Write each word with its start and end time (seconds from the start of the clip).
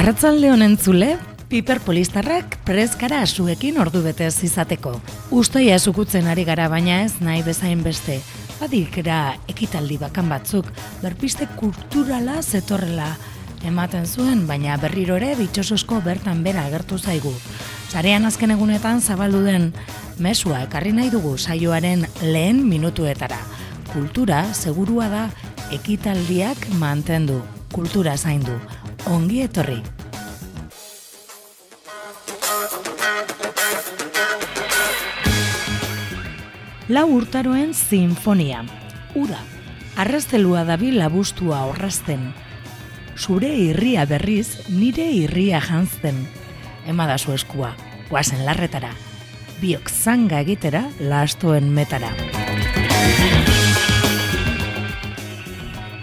Arratzalde 0.00 0.48
honen 0.48 0.78
zule, 0.80 1.18
piper 1.50 1.76
polistarrak 1.84 2.54
preskara 2.64 3.18
asuekin 3.20 3.76
ordu 3.82 4.00
betez 4.00 4.46
izateko. 4.46 4.94
Ustoia 5.36 5.74
esukutzen 5.76 6.30
ari 6.32 6.46
gara 6.48 6.70
baina 6.72 7.02
ez 7.02 7.18
nahi 7.20 7.42
bezain 7.44 7.82
beste. 7.84 8.16
Badikera 8.62 9.34
ekitaldi 9.52 9.98
bakan 10.00 10.32
batzuk, 10.32 10.70
berpiste 11.02 11.50
kulturala 11.60 12.38
zetorrela 12.40 13.10
ematen 13.68 14.08
zuen, 14.08 14.46
baina 14.48 14.80
berriro 14.80 15.20
ere 15.20 15.34
bitxososko 15.36 16.00
bertan 16.00 16.40
bera 16.48 16.64
agertu 16.70 16.96
zaigu. 16.96 17.36
Zarean 17.92 18.24
azken 18.24 18.56
egunetan 18.56 19.04
zabaldu 19.04 19.44
den 19.44 19.74
mesua 20.16 20.64
ekarri 20.64 20.96
nahi 20.96 21.12
dugu 21.12 21.36
saioaren 21.36 22.08
lehen 22.22 22.64
minutuetara. 22.72 23.44
Kultura 23.92 24.46
segurua 24.54 25.12
da 25.12 25.30
ekitaldiak 25.76 26.70
mantendu, 26.80 27.42
kultura 27.68 28.16
zaindu. 28.16 28.56
Ongi 29.08 29.40
etorri. 29.40 29.78
Lau 36.90 37.06
urtaroen 37.14 37.72
sinfonia. 37.72 38.64
Ura. 39.14 39.38
Arrastelua 40.00 40.64
dabil 40.68 40.98
labustua 40.98 41.62
horrazten. 41.68 42.32
Zure 43.16 43.50
irria 43.52 44.04
berriz, 44.10 44.66
nire 44.68 45.06
irria 45.12 45.60
jantzten. 45.60 46.26
Ema 46.88 47.06
da 47.06 47.16
zu 47.18 47.32
eskua, 47.32 47.74
guazen 48.10 48.44
larretara. 48.44 48.90
Biok 49.60 49.88
zanga 49.90 50.40
egitera, 50.40 50.86
lastoen 51.00 51.70
metara. 51.72 52.12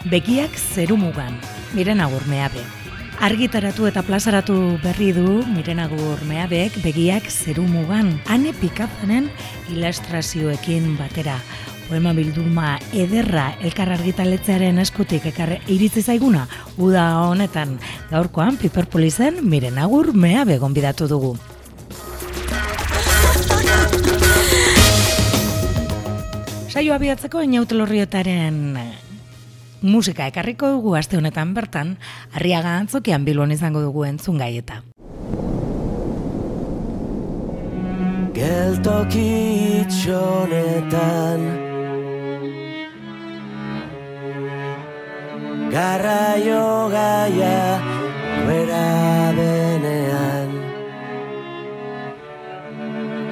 Begiak 0.07 0.55
zerumugan, 0.55 1.35
miren 1.75 1.99
agur 1.99 2.23
meabe. 2.31 2.76
Argitaratu 3.17 3.87
eta 3.89 4.03
plazaratu 4.05 4.77
berri 4.83 5.07
du 5.09 5.39
miren 5.49 5.79
agur 5.81 6.19
meabek 6.29 6.75
begiak 6.83 7.25
zerumugan. 7.31 8.11
Hane 8.29 8.51
pikazanen 8.53 9.31
ilustrazioekin 9.73 10.91
batera. 10.99 11.39
Poema 11.87 12.13
bilduma 12.13 12.75
ederra 12.93 13.47
elkar 13.65 13.89
argitaletzearen 13.95 14.77
eskutik 14.83 15.25
ekar 15.31 15.55
iritzi 15.65 16.03
zaiguna. 16.03 16.45
Uda 16.77 17.07
honetan 17.23 17.79
gaurkoan 18.11 18.59
Piperpolizen 18.61 19.41
miren 19.41 19.81
agur 19.81 20.13
meabe 20.13 20.59
gonbidatu 20.61 21.09
dugu. 21.09 21.33
Saio 26.69 26.93
abiatzeko 26.93 27.41
inautelorrietaren 27.41 29.06
musika 29.81 30.27
ekarriko 30.27 30.69
dugu 30.77 30.95
aste 30.95 31.17
honetan 31.17 31.53
bertan, 31.53 31.97
arriaga 32.33 32.77
antzokian 32.77 33.25
bilon 33.25 33.51
izango 33.51 33.81
dugu 33.81 34.05
entzun 34.05 34.37
gaieta. 34.37 34.83
Geltoki 38.37 39.29
itxonetan 39.81 41.41
Garraio 45.73 46.89
gaia 46.93 47.57
bera 48.45 48.85
benean 49.39 50.53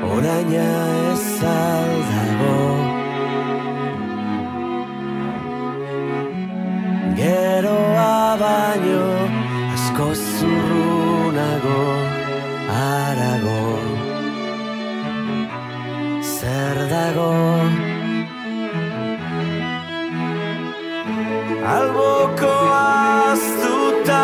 Oraina 0.09 0.67
ez 1.13 1.94
Geroa 7.17 8.35
baino 8.41 9.03
asko 9.75 10.07
zurrunago 10.21 11.83
arago 12.77 13.61
Zer 16.35 16.77
dago? 16.91 17.31
Alboko 21.75 22.53
aztuta 22.79 24.21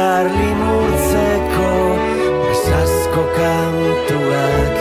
Elkar 0.00 0.28
limurtzeko 0.32 1.72
Esazko 2.52 3.22
kantuak 3.36 4.79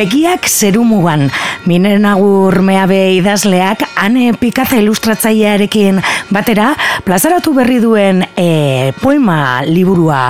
Begiak 0.00 0.46
zerumugan, 0.48 1.26
minen 1.68 2.06
agur 2.08 2.62
meabe 2.64 3.18
idazleak, 3.18 3.82
ane 4.00 4.30
pikaza 4.32 4.78
ilustratzailearekin 4.80 5.98
batera, 6.32 6.70
plazaratu 7.04 7.52
berri 7.52 7.82
duen 7.84 8.22
e, 8.32 8.94
poema 9.02 9.60
liburua 9.68 10.22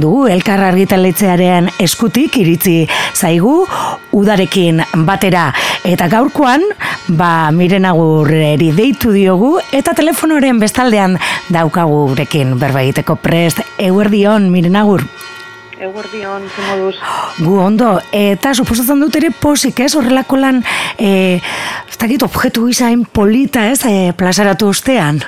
du, 0.00 0.24
elkar 0.32 0.64
argitaletzearen 0.70 1.68
eskutik 1.76 2.40
iritzi 2.40 2.78
zaigu, 3.12 3.66
udarekin 4.16 4.80
batera. 5.04 5.50
Eta 5.84 6.08
gaurkoan, 6.08 6.64
ba, 7.12 7.50
miren 7.52 7.84
agurreri 7.84 8.72
deitu 8.72 9.12
diogu, 9.12 9.58
eta 9.76 9.92
telefonoren 9.92 10.56
bestaldean 10.56 11.20
daukagurekin 11.52 12.56
berbaiteko 12.56 13.20
prest, 13.20 13.60
eguerdion, 13.76 14.48
miren 14.48 14.80
agur. 14.80 15.04
Eguerdion, 15.78 16.42
ze 16.50 16.62
moduz. 16.66 16.96
Gu 17.38 17.56
ondo, 17.62 17.94
eta 18.12 18.52
suposatzen 18.54 19.00
dut 19.00 19.16
ere 19.20 19.30
posik, 19.30 19.78
ez? 19.84 19.92
Horrelako 19.94 20.38
lan, 20.40 20.62
e, 20.98 21.38
ez 21.38 21.98
dakit, 22.00 22.24
objektu 22.26 22.66
gizain 22.66 23.04
polita, 23.06 23.68
ez? 23.70 23.84
E, 23.86 24.12
plazaratu 24.18 24.72
ostean. 24.74 25.22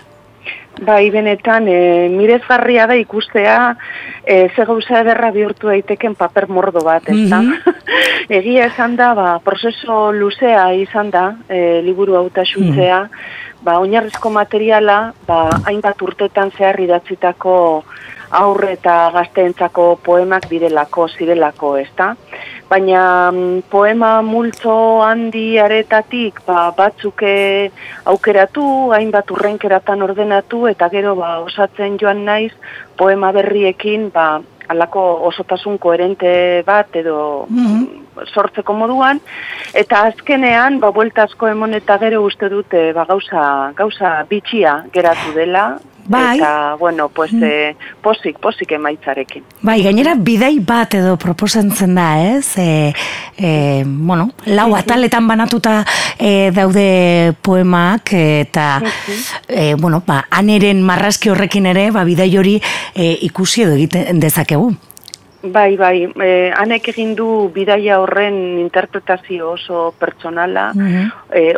Bai, 0.81 1.11
benetan, 1.13 1.69
e, 1.69 2.09
mirezgarria 2.09 2.87
da 2.89 2.97
ikustea, 2.97 3.77
e, 4.25 4.49
ze 4.49 4.65
gauza 4.65 5.03
ederra 5.05 5.31
bihurtu 5.31 5.69
daiteken 5.69 6.15
paper 6.17 6.49
mordo 6.49 6.81
bat, 6.87 7.07
ez 7.13 7.29
da? 7.29 7.43
Egia 8.41 8.71
esan 8.71 8.97
da, 8.97 9.13
ba, 9.15 9.29
prozeso 9.45 10.11
luzea 10.17 10.71
izan 10.75 11.11
da, 11.13 11.25
e, 11.49 11.81
liburu 11.85 12.17
auta 12.17 12.47
xutzea, 12.49 13.03
ba, 13.63 13.79
oinarrizko 13.79 14.33
materiala, 14.33 15.13
ba, 15.29 15.43
hainbat 15.69 16.01
urtetan 16.03 16.51
zehar 16.57 16.81
idatzitako 16.81 17.85
aurre 18.31 18.75
eta 18.77 19.11
gazteentzako 19.15 19.99
poemak 20.05 20.49
direlako, 20.51 21.09
zirelako, 21.09 21.77
ezta? 21.81 22.15
Baina 22.71 23.03
mm, 23.33 23.65
poema 23.71 24.11
multzo 24.23 24.75
handi 25.03 25.59
aretatik 25.59 26.39
ba, 26.47 26.71
batzuk 26.77 27.25
eh, 27.27 27.71
aukeratu, 28.13 28.65
hainbat 28.95 29.31
urrenkeratan 29.35 30.07
ordenatu, 30.07 30.67
eta 30.71 30.89
gero 30.93 31.17
ba, 31.19 31.39
osatzen 31.43 31.99
joan 31.99 32.25
naiz 32.25 32.53
poema 32.97 33.33
berriekin 33.35 34.11
ba, 34.15 34.39
alako 34.71 35.03
osotasun 35.31 35.79
koherente 35.83 36.31
bat 36.67 36.95
edo 37.01 37.47
mhm. 37.51 37.87
sortzeko 38.31 38.75
moduan 38.77 39.21
eta 39.83 40.05
azkenean 40.11 40.79
ba 40.83 40.93
buelta 40.95 41.27
asko 41.27 41.51
emon 41.51 41.75
eta 41.79 41.99
gero 42.03 42.23
uste 42.27 42.51
dute 42.53 42.83
ba 42.97 43.07
gauza 43.09 43.43
gauza 43.81 44.13
bitxia 44.31 44.77
geratu 44.95 45.35
dela 45.35 45.65
Bai. 46.07 46.39
Eta, 46.39 46.77
bueno, 46.79 47.09
pues, 47.09 47.33
mm. 47.33 47.43
eh, 47.45 47.77
posik, 48.03 48.39
posik 48.39 48.73
emaitzarekin. 48.73 49.45
Bai, 49.63 49.81
gainera, 49.83 50.15
bidei 50.15 50.59
bat 50.65 50.95
edo 50.99 51.17
proposentzen 51.21 51.95
da, 51.95 52.09
ez? 52.37 52.57
E, 52.59 52.93
e, 53.37 53.85
bueno, 53.87 54.31
lau 54.47 54.75
ataletan 54.77 55.29
banatuta 55.29 55.81
e, 56.19 56.51
daude 56.55 57.35
poemak, 57.43 58.15
eta, 58.15 58.83
e, 59.49 59.75
bueno, 59.75 60.03
ba, 60.07 60.25
aneren 60.31 60.83
marrazki 60.83 61.31
horrekin 61.31 61.71
ere, 61.71 61.91
ba, 61.95 62.05
bidei 62.09 62.31
hori 62.39 62.59
e, 62.95 63.17
ikusi 63.31 63.67
edo 63.67 63.77
egiten 63.79 64.21
dezakegu. 64.21 64.73
Bai, 65.43 65.75
bai, 65.81 66.05
eh, 66.21 66.53
anek 66.53 66.91
egin 66.93 67.15
du 67.17 67.27
bidaia 67.55 67.97
horren 68.03 68.35
interpretazio 68.61 69.55
oso 69.55 69.95
pertsonala, 69.99 70.73
mm 70.75 71.09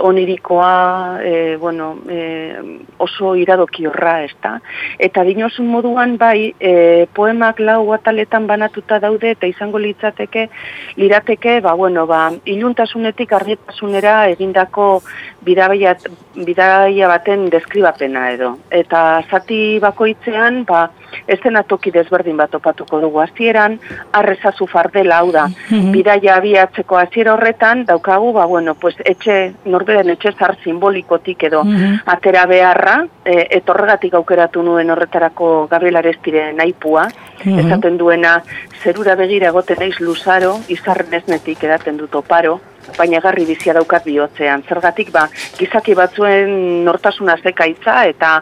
onirikoa, 0.02 1.18
eh, 1.24 1.56
bueno, 1.58 1.96
eh, 2.08 2.60
oso 2.98 3.34
iradoki 3.34 3.86
horra, 3.86 4.22
ez 4.24 4.34
da. 4.42 4.60
Eta 4.98 5.24
dinosun 5.24 5.66
moduan, 5.66 6.18
bai, 6.18 6.54
eh, 6.60 7.06
poemak 7.14 7.58
lau 7.58 7.92
ataletan 7.92 8.46
banatuta 8.46 8.98
daude, 9.00 9.30
eta 9.30 9.46
izango 9.46 9.78
litzateke, 9.78 10.48
lirateke, 10.96 11.60
ba, 11.60 11.72
bueno, 11.72 12.06
ba, 12.06 12.30
iluntasunetik 12.44 13.32
argitasunera 13.32 14.28
egindako 14.28 15.02
bidaia, 15.44 15.96
bidaia 16.34 17.08
baten 17.08 17.48
deskribapena 17.50 18.30
edo. 18.32 18.56
Eta 18.70 19.22
zati 19.30 19.78
bakoitzean, 19.82 20.62
ba, 20.68 20.86
ez 21.26 21.38
dena 21.42 21.62
toki 21.68 21.92
desberdin 21.92 22.36
bat 22.36 22.54
opatuko 22.54 23.00
dugu 23.02 23.20
hasieran 23.22 23.78
arrezazu 24.12 24.66
fardela 24.66 25.18
hau 25.20 25.32
da. 25.32 25.46
Mhm. 25.48 25.90
Bidaia 25.92 26.36
abiatzeko 26.36 26.98
hasiera 26.98 27.34
horretan 27.34 27.84
daukagu 27.86 28.32
ba 28.32 28.46
bueno, 28.46 28.74
pues 28.74 28.96
etxe 29.04 29.54
norberen 29.64 30.10
etxe 30.10 30.32
zar 30.38 30.56
simbolikotik 30.64 31.44
edo 31.50 31.64
mhm. 31.64 32.02
atera 32.06 32.46
beharra, 32.46 32.96
e, 33.24 33.46
etorregatik 33.58 34.14
aukeratu 34.14 34.62
nuen 34.62 34.90
horretarako 34.90 35.68
Gabriel 35.70 35.96
Arestire 35.96 36.52
naipua, 36.52 37.08
mm 37.44 37.58
esaten 37.62 37.96
duena 37.98 38.36
zerura 38.82 39.14
begira 39.14 39.48
egoten 39.48 39.78
naiz 39.80 39.98
luzaro, 40.00 40.56
izarren 40.68 41.14
esnetik 41.14 41.62
edaten 41.64 41.96
dut 41.96 42.14
oparo, 42.14 42.60
baina 42.96 43.20
garri 43.20 43.44
bizia 43.46 43.74
daukat 43.76 44.04
bihotzean. 44.04 44.64
Zergatik, 44.68 45.12
ba, 45.12 45.26
gizaki 45.58 45.94
batzuen 45.98 46.84
nortasuna 46.84 47.36
zekaitza 47.42 48.04
eta 48.10 48.32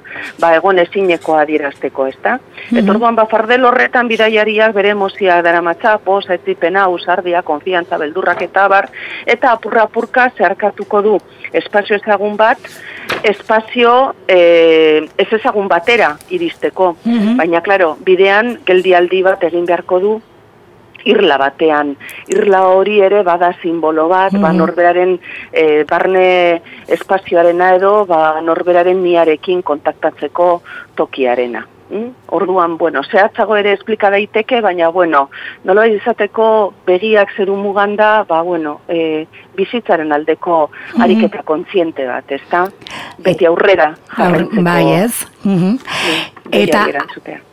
ba, 0.41 0.55
egon 0.57 0.79
ezinekoa 0.79 1.43
adierazteko, 1.45 2.07
ez 2.07 2.17
da? 2.23 2.37
Mm 2.37 2.41
-hmm. 2.41 2.79
Eta 2.83 2.91
orduan, 2.93 3.17
ba, 3.17 3.27
fardel 3.27 3.65
horretan 3.65 4.09
bidaiariak 4.09 4.75
bere 4.75 4.91
emozia 4.91 5.43
dara 5.43 5.63
matza, 5.63 5.99
pos, 5.99 6.25
etzipena, 6.31 6.89
usardia, 6.89 7.43
konfiantza, 7.43 7.99
beldurrak 7.99 8.43
eta 8.43 8.69
bar, 8.69 8.89
eta 9.27 9.53
apurra-apurka 9.53 10.31
zeharkatuko 10.37 11.03
du 11.03 11.19
espazio 11.53 11.97
ezagun 11.97 12.37
bat, 12.37 12.59
espazio 13.23 14.15
e, 14.29 15.09
ez 15.19 15.29
ezagun 15.33 15.69
batera 15.69 16.17
iristeko. 16.31 16.97
Mhm. 17.05 17.37
Baina, 17.37 17.61
klaro, 17.61 17.97
bidean 18.01 18.59
geldialdi 18.67 19.23
bat 19.23 19.43
egin 19.45 19.67
beharko 19.67 20.01
du 20.01 20.21
irla 21.05 21.39
batean. 21.41 21.95
Irla 22.29 22.67
hori 22.69 23.01
ere 23.01 23.23
bada 23.23 23.53
simbolo 23.63 24.09
bat, 24.09 24.33
ba, 24.37 24.51
mhm. 24.51 24.59
norberaren 24.59 25.19
e, 25.53 25.85
barne 25.89 26.63
espazioarena 26.89 27.75
edo, 27.77 28.05
ba, 28.07 28.41
norberaren 28.45 29.03
niarekin 29.03 29.63
kontaktatzeko 29.63 30.51
tokiarena. 30.97 31.67
Mm? 31.91 32.11
Orduan, 32.37 32.77
bueno, 32.79 33.03
zehatzago 33.03 33.57
ere 33.59 33.73
esplika 33.75 34.11
daiteke, 34.15 34.61
baina, 34.63 34.89
bueno, 34.95 35.25
nola 35.67 35.89
izateko 35.91 36.73
begiak 36.87 37.35
zeru 37.37 37.57
muganda, 37.59 38.23
ba, 38.29 38.43
bueno, 38.47 38.81
e, 38.89 39.27
bizitzaren 39.59 40.13
aldeko 40.13 40.69
mhm. 40.71 41.03
ariketa 41.03 41.43
kontziente 41.43 42.07
bat, 42.07 42.31
ezta? 42.31 42.65
Beti 43.19 43.49
aurrera 43.49 43.91
jarrentzeko. 44.17 44.63
Bai 44.63 44.85
ez. 45.03 45.27
Mm 45.45 45.77
Eta 46.51 46.81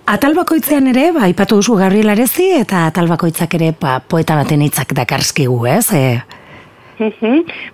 atal 0.09 0.33
bakoitzean 0.33 0.87
ere, 0.89 1.11
ba, 1.13 1.27
ipatu 1.29 1.59
duzu 1.59 1.75
Gabriel 1.77 2.09
Arezi, 2.09 2.47
eta 2.57 2.87
atal 2.89 3.05
bakoitzak 3.11 3.53
ere 3.53 3.73
ba, 3.77 3.99
poeta 4.01 4.33
baten 4.39 4.63
hitzak 4.65 4.95
dakarskigu, 4.97 5.59
ez? 5.69 5.91
E, 5.93 6.05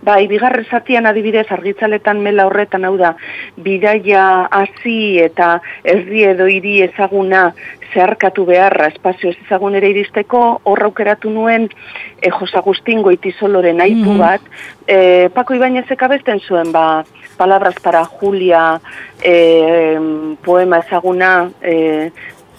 Bai, 0.03 0.27
bigarre 0.27 0.65
zatian 0.69 1.05
adibidez 1.05 1.45
argitzaletan 1.51 2.19
mela 2.21 2.45
horretan 2.47 2.85
hau 2.85 2.95
da, 2.97 3.13
bidaia 3.57 4.47
hasi 4.51 5.19
eta 5.23 5.59
erdi 5.83 6.25
edo 6.27 6.47
hiri 6.51 6.81
ezaguna 6.87 7.53
zeharkatu 7.93 8.45
beharra 8.45 8.87
espazio 8.91 9.29
ez 9.29 9.37
ezagun 9.45 9.75
ere 9.79 9.91
iristeko, 9.93 10.41
horra 10.69 10.89
aukeratu 10.89 11.29
nuen 11.29 11.69
e, 12.21 12.29
Jos 12.29 12.53
Agustin 12.55 13.01
goitizoloren 13.05 13.81
aipu 13.81 14.09
mm 14.09 14.15
-hmm. 14.15 14.19
bat, 14.19 14.41
e, 14.87 15.29
Pako 15.29 15.53
Ibainezek 15.53 16.03
abesten 16.03 16.39
zuen, 16.39 16.71
ba, 16.71 17.05
palabras 17.37 17.75
para 17.83 18.05
Julia, 18.05 18.79
e, 19.23 19.97
poema 20.43 20.79
ezaguna, 20.79 21.49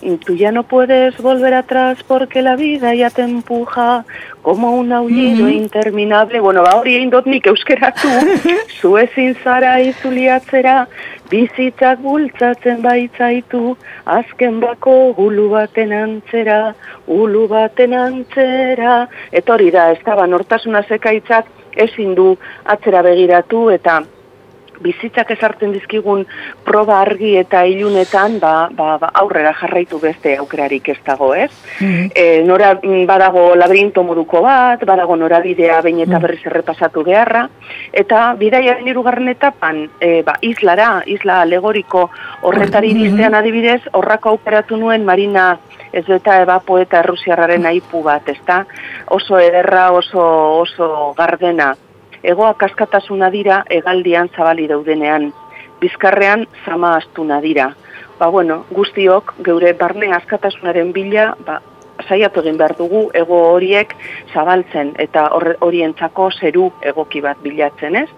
e, 0.05 0.19
tú 0.19 0.35
ya 0.35 0.53
no 0.53 0.63
puedes 0.63 1.17
volver 1.19 1.55
atrás 1.55 1.99
porque 2.07 2.43
la 2.43 2.57
vida 2.57 2.95
ya 2.95 3.11
te 3.11 3.23
empuja 3.23 4.05
como 4.43 4.77
un 4.77 4.93
aullido 4.93 5.49
interminable. 5.49 6.41
Bueno, 6.41 6.63
ba 6.63 6.77
hori 6.77 6.97
egin 6.99 7.11
dut 7.11 7.27
nik 7.27 7.47
euskeratu, 7.49 8.09
zu 8.79 8.99
ezin 9.01 9.35
zara 9.43 9.81
izuliatzera, 9.81 10.87
bizitzak 11.33 12.03
bultzatzen 12.05 12.83
baitzaitu, 12.85 13.77
azken 14.05 14.61
bako 14.61 15.15
gulu 15.17 15.49
baten 15.57 15.97
antzera, 15.97 16.75
ulu 17.09 17.49
baten 17.49 17.97
antzera. 17.97 19.05
Eta 19.33 19.57
hori 19.57 19.71
da, 19.73 19.91
ez 19.97 20.03
da, 20.05 20.19
ba, 20.21 20.29
nortasuna 20.29 20.85
zekaitzak 20.85 21.49
ezin 21.89 22.15
du 22.15 22.35
atzera 22.77 23.03
begiratu 23.03 23.71
eta 23.75 24.03
bizitzak 24.81 25.31
ezartzen 25.31 25.73
dizkigun 25.73 26.25
proba 26.65 27.01
argi 27.01 27.35
eta 27.37 27.65
ilunetan 27.69 28.39
ba, 28.41 28.69
ba, 28.73 28.97
ba, 28.99 29.11
aurrera 29.21 29.53
jarraitu 29.61 30.01
beste 30.03 30.37
aukerarik 30.39 30.89
ez 30.89 30.99
dago, 31.07 31.35
ez? 31.35 31.51
Mm 31.81 32.13
nora, 32.45 32.75
mm, 32.75 33.05
badago 33.07 33.55
labirinto 33.57 34.03
moduko 34.03 34.41
bat, 34.43 34.83
badago 34.87 35.17
norabidea 35.17 35.81
bain 35.83 36.01
eta 36.01 36.19
mm. 36.19 36.23
berriz 36.23 36.41
errepasatu 36.47 37.05
beharra, 37.05 37.49
eta 37.93 38.35
bidaiaren 38.39 38.89
irugarren 38.89 39.29
etapan 39.29 39.85
e, 40.01 40.23
ba, 40.23 40.35
islara, 40.43 41.03
isla 41.07 41.41
alegoriko 41.43 42.11
horretari 42.43 42.95
mm 42.95 43.17
-hmm. 43.19 43.35
adibidez, 43.35 43.81
horrako 43.93 44.31
aukeratu 44.31 44.77
nuen 44.77 45.05
marina 45.05 45.59
ez 45.93 46.05
eta 46.11 46.41
eba 46.43 46.59
poeta 46.61 46.99
errusiarraren 46.99 47.67
aipu 47.67 48.03
bat, 48.03 48.29
ezta? 48.29 48.65
Oso 49.11 49.39
ederra, 49.39 49.91
oso, 49.93 50.25
oso 50.65 51.15
gardena, 51.17 51.75
egoa 52.25 52.55
kaskatasuna 52.55 53.31
dira 53.31 53.63
egaldian 53.71 54.31
zabali 54.37 54.67
daudenean, 54.69 55.33
bizkarrean 55.81 56.47
zama 56.65 56.97
astuna 56.97 57.41
dira. 57.45 57.71
Ba 58.19 58.29
bueno, 58.31 58.65
guztiok 58.71 59.35
geure 59.45 59.73
barne 59.75 60.13
askatasunaren 60.15 60.93
bila, 60.93 61.35
ba, 61.47 61.61
saiatu 62.09 62.41
egin 62.43 62.57
behar 62.59 62.75
dugu 62.79 63.05
ego 63.15 63.39
horiek 63.53 63.95
zabaltzen 64.33 64.93
eta 64.99 65.29
horientzako 65.61 66.31
zeru 66.41 66.69
egoki 66.83 67.21
bat 67.23 67.39
bilatzen, 67.43 67.97
ez? 67.97 68.09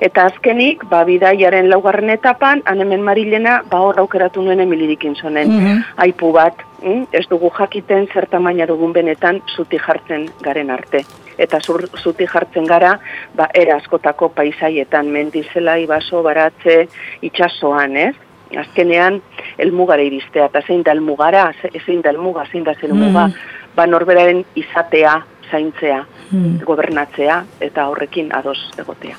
Eta 0.00 0.26
azkenik, 0.30 0.84
ba, 0.90 1.02
bidaiaren 1.04 1.68
laugarren 1.70 2.10
etapan, 2.10 2.62
hanemen 2.66 3.02
marilena, 3.02 3.62
ba, 3.70 3.80
hor 3.82 3.98
aukeratu 4.00 4.42
nuen 4.42 4.60
emilirik 4.60 5.04
inzonen, 5.04 5.48
Mhm. 5.48 5.82
aipu 5.96 6.32
bat, 6.32 6.54
mm? 6.82 7.06
ez 7.12 7.26
dugu 7.28 7.50
jakiten 7.58 8.08
zer 8.12 8.26
tamaina 8.26 8.66
dugun 8.66 8.92
benetan 8.92 9.42
zuti 9.56 9.78
jartzen 9.78 10.30
garen 10.42 10.70
arte. 10.70 11.04
Eta 11.38 11.60
zur, 11.60 11.88
zuti 12.02 12.26
jartzen 12.26 12.64
gara, 12.66 12.98
ba, 13.34 13.48
era 13.54 13.76
askotako 13.76 14.28
paisaietan, 14.28 15.10
mendizelai, 15.12 15.86
baso, 15.86 16.22
baratze, 16.22 16.88
itxasoan, 17.22 17.96
ez? 17.96 18.14
Azkenean, 18.56 19.20
elmugara 19.58 20.02
iristea, 20.02 20.46
eta 20.46 20.60
zein 20.66 20.82
da 20.82 20.92
elmugara, 20.92 21.52
ze- 21.60 21.72
zein 21.84 22.00
da 22.02 22.10
elmuga, 22.10 22.44
zein 22.52 22.64
da 22.64 22.74
zer 22.74 22.94
muga, 22.94 23.26
Mhm. 23.26 23.34
ba, 23.74 23.86
norberaren 23.86 24.44
izatea, 24.54 25.24
zaintzea, 25.50 26.06
Mhm. 26.30 26.64
gobernatzea, 26.64 27.44
eta 27.60 27.88
horrekin 27.88 28.32
ados 28.34 28.70
egotea. 28.78 29.16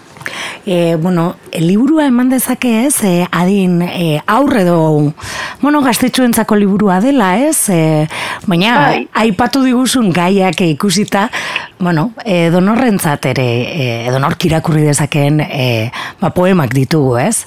E, 0.68 0.98
bueno, 1.00 1.38
liburua 1.56 2.10
eman 2.10 2.28
dezake 2.28 2.86
ez, 2.86 2.98
e, 3.08 3.26
adin 3.32 3.80
e, 3.86 4.20
aurre 4.28 4.66
edo, 4.66 5.14
bueno, 5.62 5.80
gaztetxuentzako 5.82 6.58
liburua 6.60 7.00
dela 7.00 7.38
ez, 7.40 7.70
e, 7.72 8.08
baina 8.52 8.74
Bai. 8.76 9.06
aipatu 9.24 9.64
diguzun 9.64 10.12
gaiak 10.12 10.60
ikusita, 10.68 11.30
bueno, 11.80 12.10
e, 12.26 12.50
donorrentzat 12.52 13.30
ere, 13.32 13.48
e, 13.64 13.86
donork 14.12 14.44
irakurri 14.50 14.84
dezakeen 14.84 15.40
e, 15.48 15.70
ba, 16.20 16.36
poemak 16.36 16.76
ditugu 16.76 17.16
ez? 17.24 17.46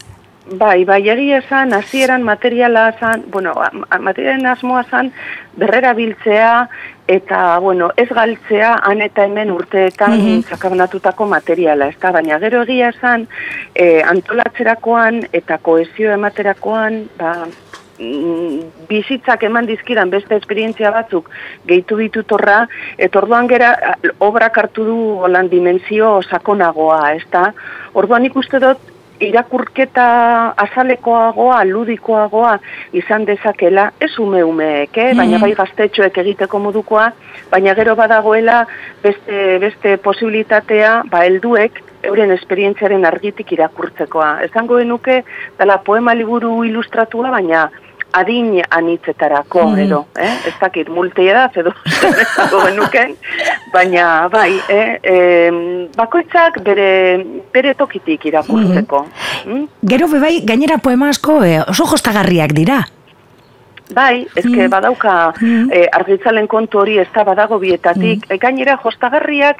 Bai, 0.50 0.84
bai, 0.84 1.04
egia 1.08 1.36
esan, 1.38 1.72
hasieran 1.72 2.24
materiala 2.26 2.88
zan, 2.98 3.22
bueno, 3.30 3.52
materialen 4.00 4.46
asmoa 4.50 4.82
zan, 4.90 5.12
berrera 5.54 5.92
biltzea, 5.94 6.68
eta, 7.06 7.58
bueno, 7.62 7.92
ez 7.96 8.08
galtzea, 8.10 8.72
han 8.82 9.00
eta 9.00 9.24
hemen 9.24 9.52
urteetan 9.52 10.16
Mhm. 10.18 10.42
sakabanatutako 10.50 11.26
materiala, 11.26 11.86
ez 11.86 11.98
da, 12.00 12.10
baina 12.10 12.40
gero 12.40 12.62
egia 12.62 12.88
esan, 12.88 13.28
e, 13.74 14.02
antolatzerakoan 14.02 15.28
eta 15.32 15.58
koesio 15.58 16.10
ematerakoan, 16.10 17.08
ba, 17.16 17.46
mm, 18.00 18.88
bizitzak 18.88 19.42
eman 19.44 19.66
dizkidan 19.66 20.10
beste 20.10 20.34
esperientzia 20.34 20.90
batzuk 20.90 21.30
gehitu 21.64 21.96
ditutorra, 21.96 22.66
eta 22.98 23.18
orduan 23.20 23.46
gera 23.46 23.96
obrak 24.18 24.58
hartu 24.58 24.84
du 24.84 25.18
holan 25.20 25.48
dimensio 25.48 26.22
sakonagoa, 26.22 27.14
ez 27.14 27.24
da? 27.30 27.52
Orduan 27.92 28.24
ikuste 28.24 28.58
dut, 28.58 28.78
irakurketa 29.20 30.54
azalekoagoa, 30.56 31.64
ludikoagoa 31.64 32.58
izan 32.96 33.26
dezakela, 33.28 33.90
ez 34.00 34.12
ume 34.18 34.42
umeek, 34.44 34.96
eh? 34.96 35.12
baina 35.14 35.36
Mhm. 35.36 35.40
bai 35.42 35.54
gaztetxoek 35.54 36.18
egiteko 36.18 36.58
modukoa, 36.58 37.12
baina 37.50 37.74
gero 37.74 37.96
badagoela 37.96 38.66
beste, 39.02 39.58
beste 39.58 39.96
posibilitatea, 39.98 41.02
ba 41.10 41.24
helduek 41.24 41.82
euren 42.02 42.30
esperientziaren 42.32 43.04
argitik 43.04 43.52
irakurtzekoa. 43.52 44.40
Esango 44.42 44.78
genuke, 44.78 45.22
dela 45.58 45.78
poema 45.84 46.14
liburu 46.14 46.64
ilustratua, 46.64 47.30
baina 47.30 47.70
adin 48.12 48.62
anitzetarako, 48.70 49.64
Mhm. 49.70 49.78
edo, 49.84 50.06
eh? 50.18 50.32
ez 50.48 50.54
dakit, 50.60 50.88
multe 50.88 51.22
edaz, 51.30 51.50
edo, 51.56 51.72
esango 52.24 52.60
genuke, 52.66 53.04
baina, 53.72 54.28
bai, 54.28 54.60
eh? 54.68 54.98
em, 55.02 55.88
bakoitzak 55.96 56.60
bere, 56.62 57.24
bere 57.52 57.74
tokitik 57.74 58.24
irakurtzeko. 58.26 59.06
Mm? 59.46 59.66
Gero 59.82 60.08
bebai, 60.08 60.40
gainera 60.44 60.78
poema 60.78 61.08
asko 61.08 61.42
e, 61.44 61.60
oso 61.68 61.86
jostagarriak 61.86 62.52
dira. 62.52 62.80
Bai, 63.94 64.26
ezke 64.36 64.66
Mm. 64.66 64.70
badauka 64.70 65.32
Mm. 65.40 65.68
eh, 65.72 65.86
argitzalen 65.92 66.46
kontu 66.46 66.78
hori 66.78 66.98
ez 66.98 67.08
da 67.14 67.24
badago 67.24 67.58
bietatik. 67.58 68.26
E, 68.30 68.38
gainera 68.38 68.78
jostagarriak 68.82 69.56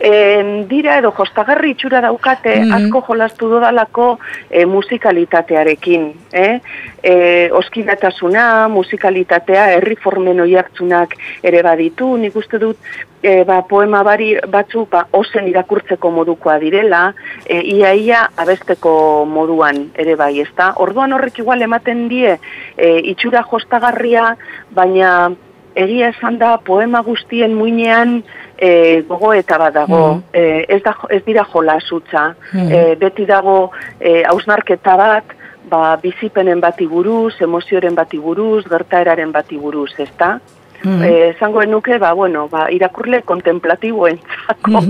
eh, 0.00 0.64
dira 0.68 0.98
edo 0.98 1.12
jostagarri 1.16 1.70
itxura 1.70 2.00
daukate 2.00 2.56
Mm. 2.64 2.72
asko 2.72 3.04
jolastu 3.08 3.48
dodalako 3.48 4.18
eh, 4.50 4.64
musikalitatearekin. 4.66 6.12
Eh? 6.32 6.60
Eh, 7.02 7.48
oskidatasuna, 7.52 8.68
musikalitatea, 8.68 9.66
herri 9.76 9.96
formen 9.96 10.40
oiartzunak 10.40 11.14
ere 11.42 11.62
baditu. 11.62 12.16
Nik 12.16 12.36
uste 12.36 12.58
dut 12.58 12.76
eh, 13.24 13.42
ba, 13.48 13.62
poema 13.64 14.02
bari 14.04 14.34
batzuk 14.52 14.90
ba, 14.92 15.06
ozen 15.16 15.48
irakurtzeko 15.48 16.10
modukoa 16.12 16.58
direla, 16.60 17.14
e, 17.48 17.62
ia 17.74 17.94
ia 17.96 18.20
abesteko 18.36 19.24
moduan 19.24 19.86
ere 19.96 20.14
bai, 20.20 20.34
ezta? 20.44 20.74
Orduan 20.84 21.12
horrek 21.16 21.38
igual 21.40 21.62
ematen 21.64 22.04
die 22.12 22.34
e, 22.76 22.88
itxura 23.14 23.42
jostagarria, 23.50 24.34
baina 24.76 25.30
egia 25.74 26.10
esan 26.12 26.36
da 26.38 26.58
poema 26.62 27.00
guztien 27.02 27.54
muinean 27.56 28.20
e, 28.58 29.02
gogoeta 29.08 29.56
bat 29.58 29.74
dago, 29.74 30.02
Mhm. 30.14 30.22
e, 30.32 30.66
ez, 30.68 30.82
da, 30.84 30.92
ez 31.10 31.22
dira 31.24 31.46
jolasutza, 31.52 32.34
Mhm. 32.52 32.72
e, 32.72 32.94
beti 33.00 33.24
dago 33.26 33.70
e, 33.98 34.22
hausnarketa 34.24 34.96
bat, 35.00 35.24
ba, 35.70 35.96
bizipenen 35.96 36.60
bati 36.60 36.86
buruz, 36.86 37.34
emozioren 37.40 37.94
bati 37.94 38.18
buruz, 38.18 38.64
gertaeraren 38.68 39.32
bati 39.32 39.56
buruz, 39.56 39.90
ezta? 39.98 40.38
Mhm. 40.84 41.02
Eh, 41.02 41.28
esango 41.34 41.64
nuke, 41.64 41.98
ba, 41.98 42.12
bueno, 42.12 42.46
ba, 42.48 42.66
irakurle 42.70 43.22
kontemplatiboentzako 43.22 44.82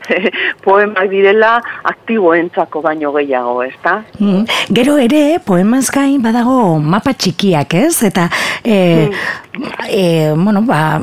poemak 0.64 1.08
direla 1.10 1.54
aktiboentzako 1.84 2.82
baino 2.84 3.12
gehiago, 3.12 3.62
ezta? 3.64 4.02
Mm. 4.18 4.44
Gero 4.76 4.98
ere, 5.00 5.38
poemaz 5.44 5.86
gain 5.94 6.20
badago 6.22 6.78
mapa 6.78 7.14
txikiak, 7.14 7.74
ez? 7.74 8.02
Eta, 8.10 8.28
e, 8.64 9.08
e, 9.88 10.04
bueno, 10.36 10.62
ba, 10.68 11.00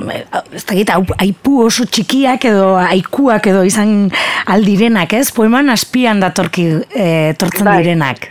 ez 0.53 0.63
da 0.70 0.77
gita, 0.77 1.00
aipu 1.17 1.63
oso 1.65 1.86
txikiak 1.89 2.46
edo 2.46 2.75
aikuak 2.77 3.48
edo 3.48 3.63
izan 3.67 4.12
aldirenak, 4.46 5.13
ez? 5.17 5.32
Poeman 5.34 5.70
azpian 5.74 6.22
datorki 6.22 6.67
e, 6.94 7.34
tortzen 7.39 7.65
Bai. 7.65 7.79
direnak. 7.82 8.29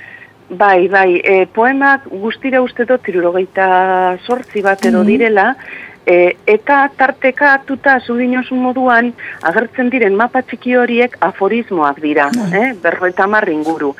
Bai, 0.48 0.86
bai, 0.86 1.16
e, 1.26 1.40
poemak 1.50 2.04
guztira 2.22 2.60
uste 2.62 2.84
dut 2.86 3.02
tirurogeita 3.02 4.16
sortzi 4.22 4.62
bat 4.62 4.84
edo 4.86 5.00
Mhm. 5.02 5.06
direla, 5.10 5.56
e, 6.06 6.36
eta 6.46 6.88
tarteka 6.96 7.52
hartuta 7.52 7.98
zudinosun 8.00 8.62
moduan 8.62 9.12
agertzen 9.42 9.90
diren 9.90 10.16
mapa 10.16 10.42
txiki 10.42 10.76
horiek 10.78 11.16
aforismoak 11.20 12.00
dira, 12.00 12.30
eh? 12.54 12.72
berroeta 12.82 13.26
inguru. 13.50 13.94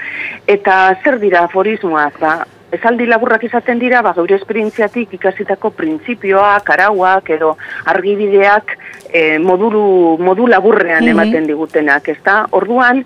Eta 0.47 0.97
zer 1.03 1.19
dira 1.19 1.45
aforismoak? 1.45 2.21
Ba, 2.21 2.47
Ezaldi 2.73 3.07
laburrak 3.07 3.45
izaten 3.47 3.79
dira, 3.79 4.01
ba, 4.03 4.13
geure 4.13 4.35
esperientziatik 4.35 5.13
ikasitako 5.15 5.71
printzipioak, 5.71 6.69
arauak 6.75 7.31
edo 7.31 7.57
argibideak 7.85 8.77
e, 9.13 9.39
modulu, 9.39 10.19
modu 10.19 10.49
laburrean 10.51 11.05
Mhm. 11.05 11.11
ematen 11.11 11.47
digutenak, 11.47 12.09
ezta? 12.09 12.47
Orduan, 12.51 13.05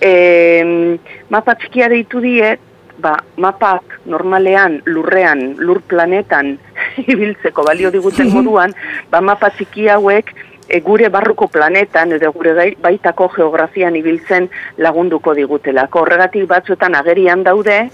e, 0.00 0.88
mapa 1.30 1.54
txikia 1.54 1.88
deitu 1.88 2.20
die, 2.20 2.56
ba, 2.98 3.16
mapak 3.36 4.00
normalean 4.06 4.80
lurrean, 4.86 5.56
lur 5.58 5.82
planetan 5.82 6.58
ibiltzeko 7.14 7.64
balio 7.66 7.90
diguten 7.90 8.32
moduan, 8.36 8.74
ba, 9.10 9.20
mapa 9.20 9.50
txiki 9.50 9.88
hauek 9.88 10.32
e, 10.68 10.80
gure 10.80 11.08
barruko 11.08 11.48
planetan 11.48 12.12
edo 12.18 12.32
gure 12.32 12.72
baitako 12.82 13.28
geografian 13.36 13.96
ibiltzen 13.96 14.48
lagunduko 14.78 15.34
digutelako. 15.34 16.06
Horregatik 16.06 16.48
batzuetan 16.50 16.94
agerian 16.98 17.44
daude, 17.46 17.86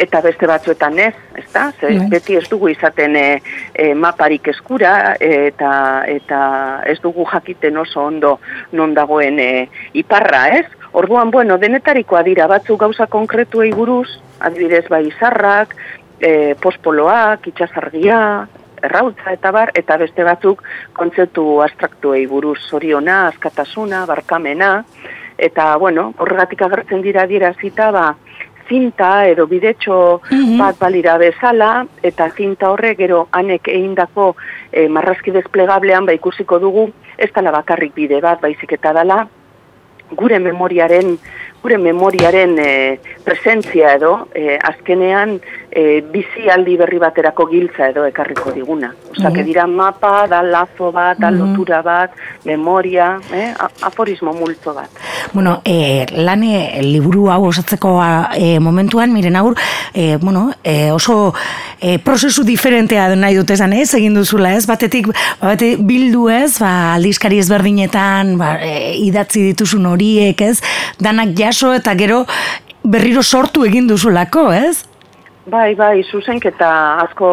eta 0.00 0.20
beste 0.24 0.46
batzuetan 0.48 0.98
ez, 0.98 1.14
ezta? 1.36 1.70
Ze 1.80 1.86
Bai. 1.86 2.08
beti 2.08 2.36
ez 2.36 2.46
dugu 2.48 2.70
izaten 2.72 3.16
e, 3.16 3.42
e, 3.74 3.92
maparik 3.94 4.48
eskura 4.52 5.16
e, 5.18 5.30
eta 5.50 5.72
eta 6.08 6.40
ez 6.86 6.98
dugu 7.02 7.26
jakiten 7.32 7.76
oso 7.76 8.06
ondo 8.06 8.38
non 8.72 8.94
dagoen 8.94 9.38
e, 9.38 9.68
iparra, 9.92 10.46
ez? 10.60 10.66
Orduan, 10.92 11.30
bueno, 11.30 11.58
denetarikoa 11.58 12.22
dira 12.26 12.48
batzuk 12.50 12.80
gauza 12.80 13.06
konkretuei 13.06 13.70
buruz, 13.72 14.08
adibidez 14.40 14.88
bai 14.90 15.04
izarrak, 15.06 15.76
e, 16.20 16.54
pospoloak, 16.60 17.46
itxasargia, 17.50 18.46
errautza 18.82 19.32
eta 19.32 19.50
bar, 19.52 19.72
eta 19.74 19.96
beste 20.00 20.24
batzuk 20.24 20.62
kontzeptu 20.96 21.60
abstraktuei 21.64 22.26
buruz, 22.26 22.58
zoriona, 22.68 23.26
askatasuna, 23.28 24.06
barkamena, 24.06 24.84
eta, 25.38 25.76
bueno, 25.76 26.12
horregatik 26.18 26.62
agertzen 26.62 27.02
dira 27.02 27.26
dierazita, 27.26 27.90
ba, 27.90 28.06
zinta 28.70 29.26
edo 29.26 29.46
bidetxo 29.50 30.20
Mhm. 30.30 30.58
bat 30.58 30.78
balira 30.78 31.18
bezala, 31.18 31.86
eta 32.02 32.30
zinta 32.30 32.70
horre 32.70 32.94
gero 32.94 33.26
anek 33.32 33.66
egindako 33.68 34.36
e, 34.72 34.88
marrazki 34.88 35.32
desplegablean 35.32 36.06
ba 36.06 36.12
ikusiko 36.12 36.58
dugu, 36.58 36.92
ez 37.18 37.32
dala 37.34 37.50
bakarrik 37.50 37.94
bide 37.94 38.20
bat, 38.20 38.40
baizik 38.40 38.72
eta 38.72 38.92
dala, 38.92 39.26
gure 40.12 40.38
memoriaren 40.38 41.18
gure 41.62 41.76
memoriaren 41.78 42.58
e, 42.58 43.00
presentzia 43.24 43.94
edo 43.94 44.28
e, 44.34 44.56
azkenean 44.56 45.40
e, 45.70 46.00
bizi 46.02 46.48
aldi 46.50 46.76
berri 46.76 46.98
baterako 46.98 47.46
giltza 47.50 47.88
edo 47.90 48.04
ekarriko 48.08 48.52
diguna. 48.52 48.90
Osa, 49.10 49.32
que 49.32 49.44
dira 49.44 49.66
mapa, 49.66 50.26
da 50.30 50.42
lazo 50.42 50.90
bat, 50.92 51.18
da 51.18 51.30
lotura 51.30 51.80
bat, 51.82 52.14
memoria, 52.44 53.18
eh? 53.34 53.52
aforismo 53.82 54.32
multzo 54.32 54.74
bat. 54.74 54.90
Bueno, 55.32 55.60
e, 55.64 56.06
lan 56.16 56.42
e, 56.46 56.82
liburu 56.82 57.28
hau 57.30 57.44
osatzeko 57.48 57.96
e, 58.36 58.58
momentuan, 58.60 59.12
miren 59.12 59.36
aur, 59.36 59.56
e, 59.94 60.16
bueno, 60.16 60.50
e, 60.62 60.90
oso 60.90 61.32
e, 61.80 61.98
prozesu 61.98 62.44
diferentea 62.44 63.08
nahi 63.16 63.38
dut 63.38 63.50
esan, 63.50 63.74
ez, 63.74 63.92
egin 63.98 64.14
duzula, 64.14 64.54
ez, 64.56 64.66
batetik, 64.70 65.10
ba, 65.10 65.52
bate, 65.52 65.74
bildu 65.76 66.28
ez, 66.34 66.58
ba, 66.62 66.94
aldizkari 66.96 67.38
ezberdinetan, 67.42 68.36
ba, 68.40 68.56
e, 68.62 68.94
idatzi 69.06 69.50
dituzun 69.52 69.86
horiek, 69.90 70.40
ez, 70.40 70.58
danak 70.98 71.34
jaso 71.38 71.74
eta 71.74 71.94
gero 71.98 72.24
berriro 72.82 73.22
sortu 73.22 73.66
egin 73.68 73.90
duzulako, 73.90 74.50
ez? 74.56 74.89
Bai, 75.50 75.74
bai, 75.74 76.04
zuzenketa 76.06 76.68
asko, 77.02 77.28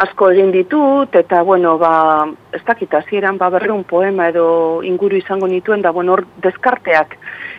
asko 0.00 0.30
egin 0.32 0.52
ditut, 0.54 1.12
eta, 1.18 1.42
bueno, 1.44 1.74
ba, 1.80 1.90
ez 2.56 2.62
dakit, 2.64 2.94
hasieran 2.94 3.36
ba, 3.36 3.50
berreun 3.52 3.82
poema 3.84 4.30
edo 4.32 4.46
inguru 4.86 5.18
izango 5.18 5.48
nituen, 5.50 5.82
da, 5.84 5.92
bueno, 5.92 6.14
hor 6.14 6.24
deskarteak 6.44 7.18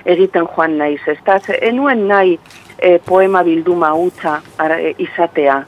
egiten 0.09 0.47
joan 0.55 0.79
naiz, 0.79 1.01
ez 1.11 1.19
da, 1.27 1.37
enuen 1.59 2.07
nahi 2.09 2.39
e, 2.79 2.97
poema 3.05 3.43
bilduma 3.45 3.91
hutsa 3.93 4.39
ara, 4.57 4.79
e, 4.81 4.95
izatea. 5.05 5.59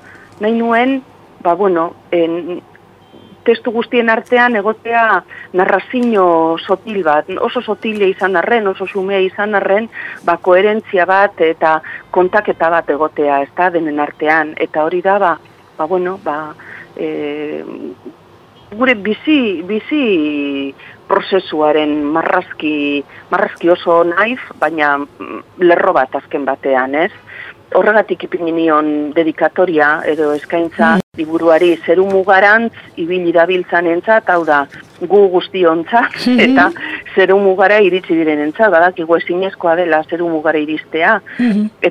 Nahi 0.41 0.57
nuen, 0.57 0.97
ba, 1.43 1.53
bueno, 1.53 1.91
en, 2.09 2.61
testu 3.45 3.71
guztien 3.71 4.10
artean 4.10 4.56
egotea 4.60 5.23
narrazio 5.58 6.25
sotil 6.60 7.04
bat, 7.04 7.30
oso 7.41 7.62
sotilea 7.62 8.10
izan 8.12 8.38
arren, 8.39 8.67
oso 8.71 8.88
sumea 8.88 9.19
izan 9.23 9.56
arren, 9.56 9.89
ba, 10.25 10.38
koherentzia 10.38 11.06
bat 11.10 11.41
eta 11.41 11.80
kontaketa 12.12 12.69
bat 12.69 12.89
egotea, 12.89 13.41
ez 13.45 13.51
da, 13.58 13.69
denen 13.73 13.99
artean, 13.99 14.56
eta 14.58 14.86
hori 14.86 15.01
da, 15.01 15.17
ba, 15.19 15.36
ba 15.77 15.88
bueno, 15.89 16.17
ba, 16.23 16.54
e, 16.95 17.43
gure 18.71 18.95
bizi, 18.95 19.62
bizi 19.67 20.73
prozesuaren 21.12 21.97
marrazki, 22.15 23.04
marrazki 23.32 23.69
oso 23.73 24.01
naiz, 24.08 24.39
baina 24.60 24.95
mm, 25.01 25.41
lerro 25.65 25.93
bat 25.97 26.15
azken 26.21 26.45
batean, 26.47 26.95
ez? 26.95 27.12
Horregatik 27.71 28.25
ipini 28.27 28.51
nion 28.51 28.88
dedikatoria 29.15 30.01
edo 30.12 30.34
eskaintza 30.36 30.97
liburuari. 31.17 31.69
Zeru 31.86 32.03
mugarantz 32.10 32.73
ibili 32.99 33.31
dabiltzan 33.36 33.88
entzat, 33.88 34.27
hau 34.34 34.43
da, 34.47 34.65
gu 34.99 35.21
guztiontzat, 35.34 36.17
eta 36.47 36.67
zeru 37.15 37.38
mugara 37.39 37.79
iritsi 37.84 38.17
diren 38.17 38.41
entzat, 38.47 38.71
badakigu 38.73 39.15
ezinezkoa 39.19 39.77
dela 39.79 40.01
zeru 40.10 40.27
mugara 40.31 40.60
iristea, 40.60 41.15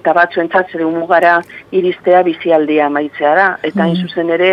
eta 0.00 0.14
batzuentzat 0.16 0.72
zeru 0.72 0.90
mugara 0.92 1.38
iristea 1.72 2.22
bizialdia 2.28 2.90
maitzea 2.92 3.34
da, 3.36 3.48
eta 3.70 3.86
hain 3.86 3.96
zuzen 4.04 4.36
ere, 4.36 4.52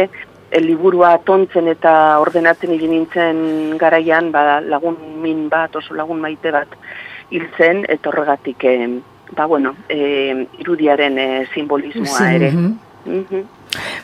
liburua 0.63 1.17
tontzen 1.27 1.67
eta 1.67 1.91
ordenatzen 2.23 2.71
egin 2.77 2.93
nintzen 2.95 3.43
garaian, 3.79 4.31
ba, 4.31 4.61
lagun 4.63 4.95
min 5.23 5.47
bat, 5.51 5.75
oso 5.75 5.95
lagun 5.95 6.23
maite 6.23 6.55
bat 6.55 6.79
hiltzen, 7.35 7.83
eta 7.91 8.11
horregatik, 8.11 8.63
eh, 8.63 8.87
ba, 9.35 9.45
bueno, 9.45 9.75
eh, 9.89 10.47
irudiaren 10.59 11.17
eh, 11.17 11.47
simbolismoa 11.53 12.33
ere. 12.33 12.51
mhm. 12.51 12.75
Mhm. 13.07 13.43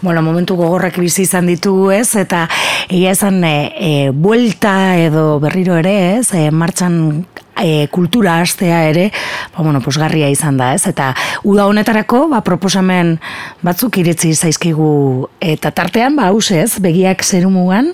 Bueno, 0.01 0.21
momentu 0.21 0.55
gogorrak 0.55 0.97
bizi 0.99 1.23
izan 1.23 1.47
ditugu, 1.47 1.89
ez? 1.95 2.15
Eta 2.19 2.47
egia 2.89 3.13
esan 3.15 3.43
e, 3.47 3.71
e, 3.73 3.91
buelta 4.11 4.97
edo 4.99 5.39
berriro 5.43 5.77
ere, 5.79 6.19
ez? 6.19 6.33
E, 6.35 6.49
martxan 6.51 7.25
e, 7.59 7.87
kultura 7.91 8.39
astea 8.43 8.83
ere, 8.89 9.09
ba, 9.55 9.63
bueno, 9.63 9.81
posgarria 9.81 10.29
izan 10.31 10.59
da, 10.59 10.73
ez? 10.75 10.85
Eta 10.87 11.13
uda 11.47 11.67
honetarako, 11.71 12.27
ba, 12.33 12.43
proposamen 12.45 13.17
batzuk 13.63 13.97
iritzi 14.03 14.33
zaizkigu 14.35 15.29
eta 15.41 15.71
tartean, 15.71 16.19
ba, 16.19 16.29
hause, 16.31 16.59
ez? 16.63 16.77
Begiak 16.83 17.23
zerumugan, 17.23 17.93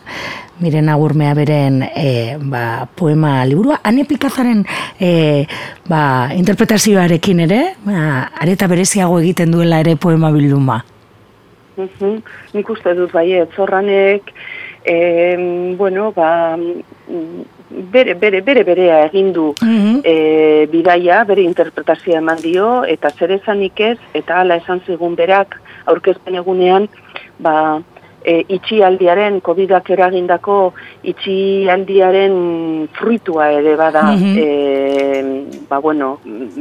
miren 0.59 0.89
agurmea 0.89 1.33
beren 1.33 1.81
e, 1.83 2.37
ba, 2.39 2.87
poema 2.95 3.45
liburua, 3.45 3.79
ane 3.83 4.05
pikazaren 4.05 4.65
e, 4.99 5.45
ba, 5.87 6.29
interpretazioarekin 6.35 7.43
ere, 7.47 7.61
ba, 7.85 8.29
areta 8.41 8.67
bereziago 8.67 9.19
egiten 9.19 9.51
duela 9.51 9.79
ere 9.79 9.95
poema 9.95 10.31
bilduma. 10.31 10.83
Mhm. 11.79 12.17
Nik 12.53 12.69
uste 12.69 12.93
dut 12.97 13.13
bai, 13.15 13.29
zorranek, 13.55 14.33
e, 14.83 15.75
bueno, 15.77 16.11
ba, 16.11 16.57
mm, 16.57 17.41
bere, 17.91 18.15
bere, 18.15 18.41
bere 18.41 18.63
berea 18.63 19.05
egin 19.05 19.31
du 19.31 19.53
Mhm. 19.61 20.01
e, 20.03 20.67
bidaia, 20.71 21.23
bere 21.23 21.41
interpretazioa 21.43 22.17
eman 22.17 22.41
dio, 22.41 22.83
eta 22.83 23.11
zer 23.11 23.31
esanik 23.31 23.79
ez, 23.79 23.97
eta 24.13 24.41
hala 24.41 24.57
esan 24.57 24.81
zigun 24.85 25.15
berak, 25.15 25.55
aurkezpen 25.85 26.35
egunean, 26.35 26.89
ba, 27.39 27.81
e, 28.23 28.43
itxialdiaren, 28.49 29.41
COVID-ak 29.41 29.89
eragindako 29.95 30.73
itxialdiaren 31.03 32.87
fruitua 32.93 33.51
ere 33.51 33.75
bada, 33.75 34.03
Mhm. 34.11 34.37
e, 34.37 35.45
ba, 35.69 35.79
bueno, 35.79 36.19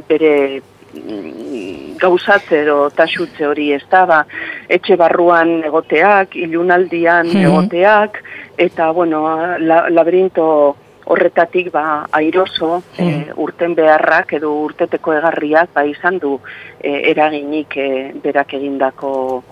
bere 0.08 0.62
mm, 0.94 1.96
gauzatze 1.98 2.62
edo 2.62 2.90
taxutze 2.90 3.46
hori 3.46 3.72
ez 3.72 3.82
da, 3.90 4.06
ba, 4.06 4.26
etxe 4.68 4.96
barruan 4.96 5.62
egoteak, 5.64 6.36
ilunaldian 6.36 7.26
Mhm. 7.26 7.44
egoteak, 7.44 8.22
eta, 8.56 8.90
bueno, 8.92 9.58
la, 9.58 9.88
laberinto 9.90 10.76
horretatik 11.08 11.70
ba 11.72 12.06
airoso 12.12 12.82
e, 12.98 13.32
urten 13.36 13.74
beharrak 13.74 14.34
edo 14.36 14.50
urteteko 14.66 15.14
egarriak 15.14 15.70
ba 15.72 15.84
izan 15.88 16.18
du 16.18 16.38
e, 16.82 17.10
eraginik 17.10 17.76
e, 17.76 18.12
berak 18.22 18.52
egindako 18.52 19.42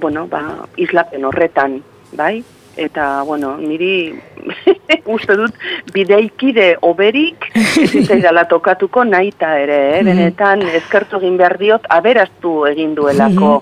bueno 0.00 0.26
ba 0.26 0.66
islapen 0.76 1.24
horretan 1.24 1.82
bai? 2.12 2.42
Eta 2.76 3.22
bueno 3.26 3.56
niri 3.58 4.14
uste 5.14 5.36
dut 5.36 5.54
bideikide 5.92 6.76
oberik 6.86 7.50
zitzaidala 7.54 8.46
tokatuko 8.48 9.04
naita 9.04 9.56
ere 9.58 9.80
eh? 9.98 10.02
benetan 10.06 10.62
eskertu 10.80 11.18
egin 11.20 11.36
behar 11.40 11.58
diot 11.58 11.88
aberaztu 11.90 12.54
egin 12.70 12.94
duelako 12.94 13.52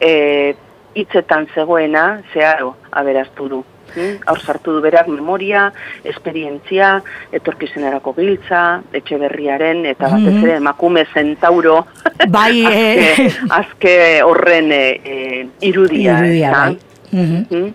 e, 0.00 0.54
hitzetan 0.94 1.46
zegoena 1.54 2.04
zeharo 2.34 2.74
aberaztu 2.90 3.48
du 3.48 3.64
Mm, 3.96 4.18
Hor 4.28 4.40
sartu 4.40 4.72
du 4.76 4.80
berak 4.84 5.08
memoria, 5.08 5.72
esperientzia, 6.04 7.02
etorkizenerako 7.32 8.14
giltza, 8.18 8.82
etxe 8.92 9.18
berriaren, 9.20 9.84
eta 9.86 10.08
batez 10.12 10.36
ere 10.42 10.56
emakume 10.56 11.06
zentauro, 11.14 11.86
Bai, 12.28 12.64
eh. 12.72 13.14
azke, 13.14 13.30
azke 13.60 13.96
horren 14.22 14.72
e, 14.72 15.48
irudia. 15.60 16.18
Irudia, 16.18 16.48
ezta? 16.50 16.60
bai. 16.66 16.78
Mhm. 17.10 17.46
Mhm. 17.50 17.74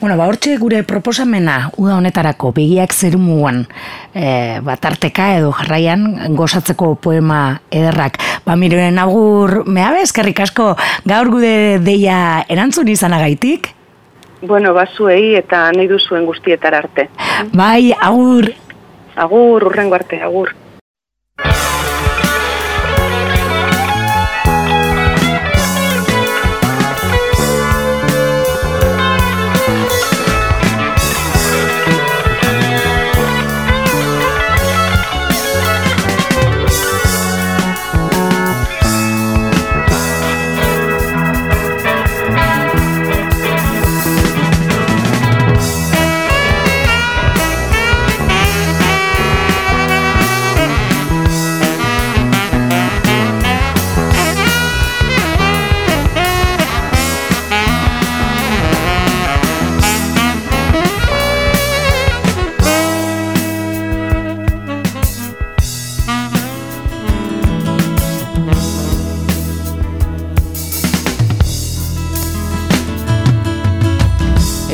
Bueno, 0.00 0.16
ba, 0.16 0.26
hortxe 0.28 0.56
gure 0.56 0.84
proposamena, 0.86 1.70
uda 1.76 1.96
honetarako, 1.96 2.52
begiak 2.54 2.92
zerumuan, 2.94 3.64
e, 4.14 4.60
batarteka 4.62 5.32
edo 5.38 5.50
jarraian 5.52 6.36
gozatzeko 6.36 6.94
poema 7.02 7.60
ederrak. 7.74 8.20
Ba, 8.46 8.54
miren 8.54 9.00
agur, 9.02 9.64
mehabe, 9.66 10.04
eskerrik 10.06 10.38
asko, 10.46 10.76
gaur 11.04 11.32
gude 11.34 11.80
deia 11.82 12.44
erantzun 12.48 12.88
izanagaitik. 12.88 13.72
Bueno, 14.40 14.72
bazuei 14.74 15.34
eta 15.34 15.64
nahi 15.74 15.88
duzuen 15.90 16.26
guztietar 16.26 16.74
arte. 16.74 17.08
Bai, 17.52 17.92
agur. 17.92 18.52
Agur, 19.16 19.64
urrengo 19.66 19.96
arte, 19.98 20.22
agur. 20.22 20.54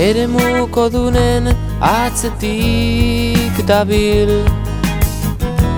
Eremuko 0.04 0.90
dunen 0.92 1.46
atzetik 1.80 3.56
dabil. 3.64 4.28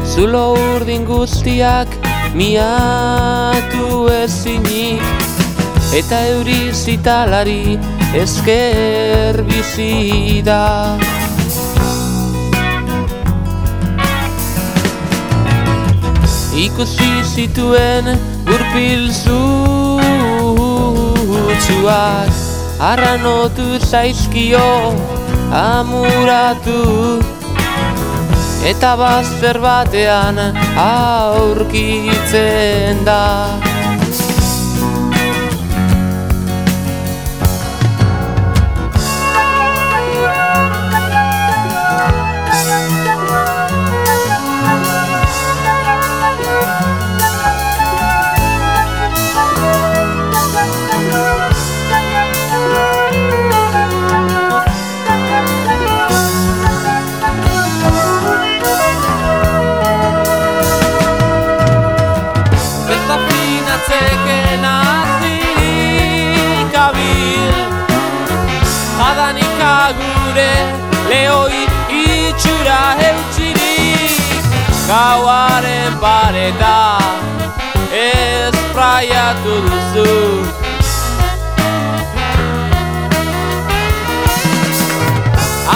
Zulo 0.02 0.58
urdin 0.58 1.04
guztiak 1.06 1.86
miatu 2.34 4.10
ezinik. 4.10 5.04
Eta 5.94 6.18
euri 6.32 6.74
zitalari 6.74 7.78
esker 8.22 9.34
bizi 9.46 10.42
da. 10.48 10.98
Ikusi 16.66 17.12
zituen 17.30 18.04
urpil 18.50 19.06
zutsuak 19.22 19.86
Arranotu 22.78 23.78
zaizkio 23.80 24.92
amuratu. 25.50 27.20
Eta 28.66 28.96
bazter 29.00 29.58
batean 29.62 30.36
aurkitzen 30.84 32.24
da 33.06 33.56
Gauaren 75.46 75.94
pareta 76.02 76.98
espraiatu 77.94 79.54
duzu 79.66 80.14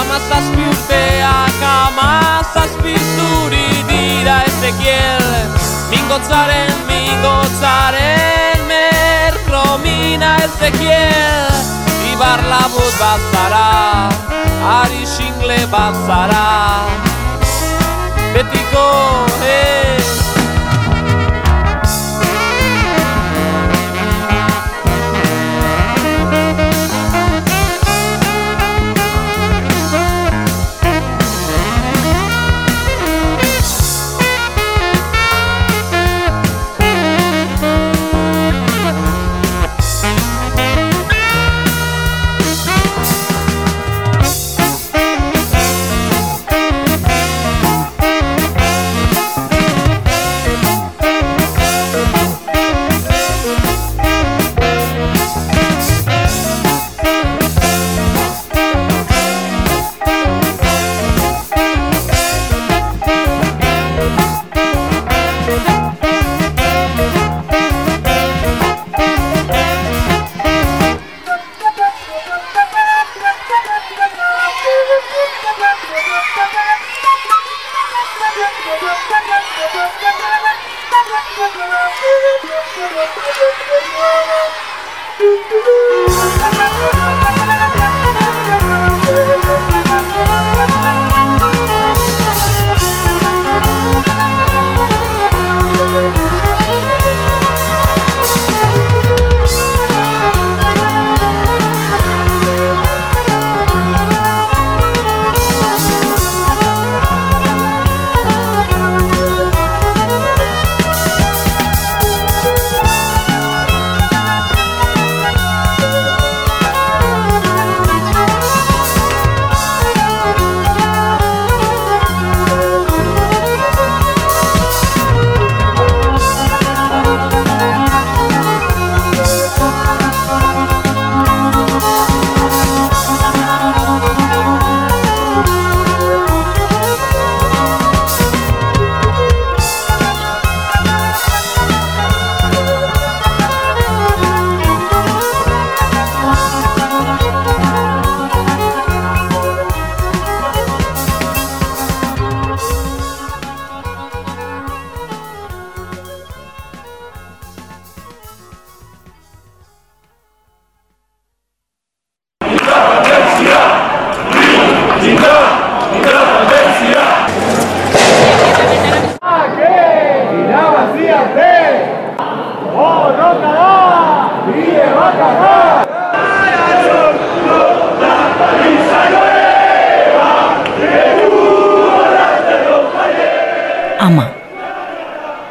Amazazpi 0.01 0.65
urteak 0.73 1.63
amazazpi 1.71 2.97
zuri 3.15 3.69
dira 3.91 4.41
ezekiel 4.51 5.29
Mingotzaren, 5.93 6.75
mingotzaren 6.91 8.67
merkromina 8.73 10.33
ezekiel 10.49 11.47
Ibar 12.11 12.43
labut 12.51 12.99
bazara, 12.99 13.71
ari 14.81 15.07
xingle 15.15 15.63
bazara 15.71 16.47
Betiko, 18.35 19.30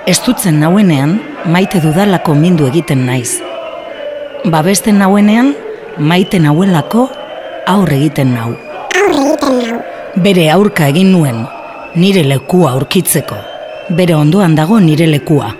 Estutzen 0.09 0.55
nauenean, 0.57 1.19
maite 1.53 1.77
dudalako 1.83 2.33
mindu 2.33 2.65
egiten 2.65 3.03
naiz. 3.05 3.35
Babesten 4.49 4.97
nauenean, 4.97 5.51
maite 6.01 6.39
nauelako 6.41 7.03
aurre 7.69 7.99
egiten 7.99 8.31
nau. 8.33 8.55
Bere 10.25 10.47
aurka 10.49 10.87
egin 10.89 11.11
nuen, 11.13 11.43
nire 11.93 12.23
lekua 12.25 12.71
aurkitzeko. 12.71 13.37
Bere 13.99 14.15
ondoan 14.17 14.55
dago 14.57 14.79
nire 14.81 15.05
lekua. 15.11 15.51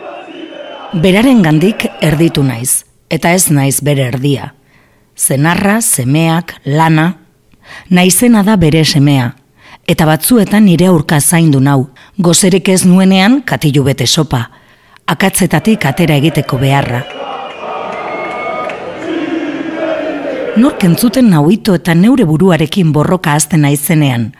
Beraren 0.97 1.43
gandik 1.45 1.85
erditu 2.01 2.41
naiz, 2.41 2.87
eta 3.05 3.35
ez 3.37 3.51
naiz 3.53 3.83
bere 3.85 4.07
erdia. 4.09 4.55
Zenarra, 5.13 5.77
semeak, 5.77 6.55
lana, 6.65 7.11
naizena 7.93 8.41
da 8.41 8.57
bere 8.57 8.81
semea, 8.81 9.35
eta 9.89 10.05
batzuetan 10.05 10.67
nire 10.69 10.85
aurka 10.85 11.17
zaindu 11.19 11.59
nau, 11.59 11.89
gozerik 12.21 12.69
ez 12.69 12.83
nuenean 12.85 13.41
katilu 13.41 13.83
bete 13.87 14.05
sopa, 14.05 14.43
akatzetatik 15.09 15.85
atera 15.89 16.17
egiteko 16.21 16.59
beharra. 16.61 17.01
Nork 20.59 20.83
entzuten 20.83 21.29
nauito 21.31 21.73
eta 21.77 21.95
neure 21.95 22.25
buruarekin 22.27 22.91
borroka 22.93 23.33
azten 23.33 23.63
naizenean. 23.65 24.33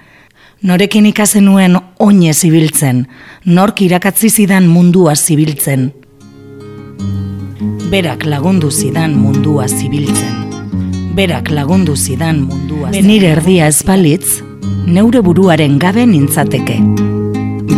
Norekin 0.62 1.06
ikasen 1.08 1.46
nuen 1.48 1.78
oine 2.04 2.34
zibiltzen, 2.34 3.06
nork 3.46 3.82
irakatzi 3.82 4.30
zidan 4.30 4.68
mundua 4.68 5.16
zibiltzen. 5.16 5.88
Berak 7.90 8.26
lagundu 8.28 8.70
zidan 8.70 9.16
mundua 9.16 9.66
zibiltzen. 9.68 10.36
Berak 11.16 11.50
lagundu 11.50 11.96
zidan 11.96 12.44
mundua 12.44 12.92
zibiltzen. 12.92 13.08
Nire 13.08 13.32
erdia 13.38 13.72
espalitz, 13.72 14.44
neure 14.86 15.22
buruaren 15.22 15.80
gabe. 15.80 16.06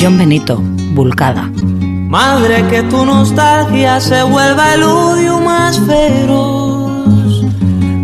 Jon 0.02 0.18
Benito, 0.18 0.58
Bulkada. 0.96 1.50
Madre, 2.10 2.66
que 2.70 2.84
tu 2.84 3.06
nostalgia 3.06 4.02
se 4.02 4.24
vuelva 4.24 4.74
el 4.74 4.84
odio 4.84 5.40
más 5.40 5.80
feroz. 5.80 7.46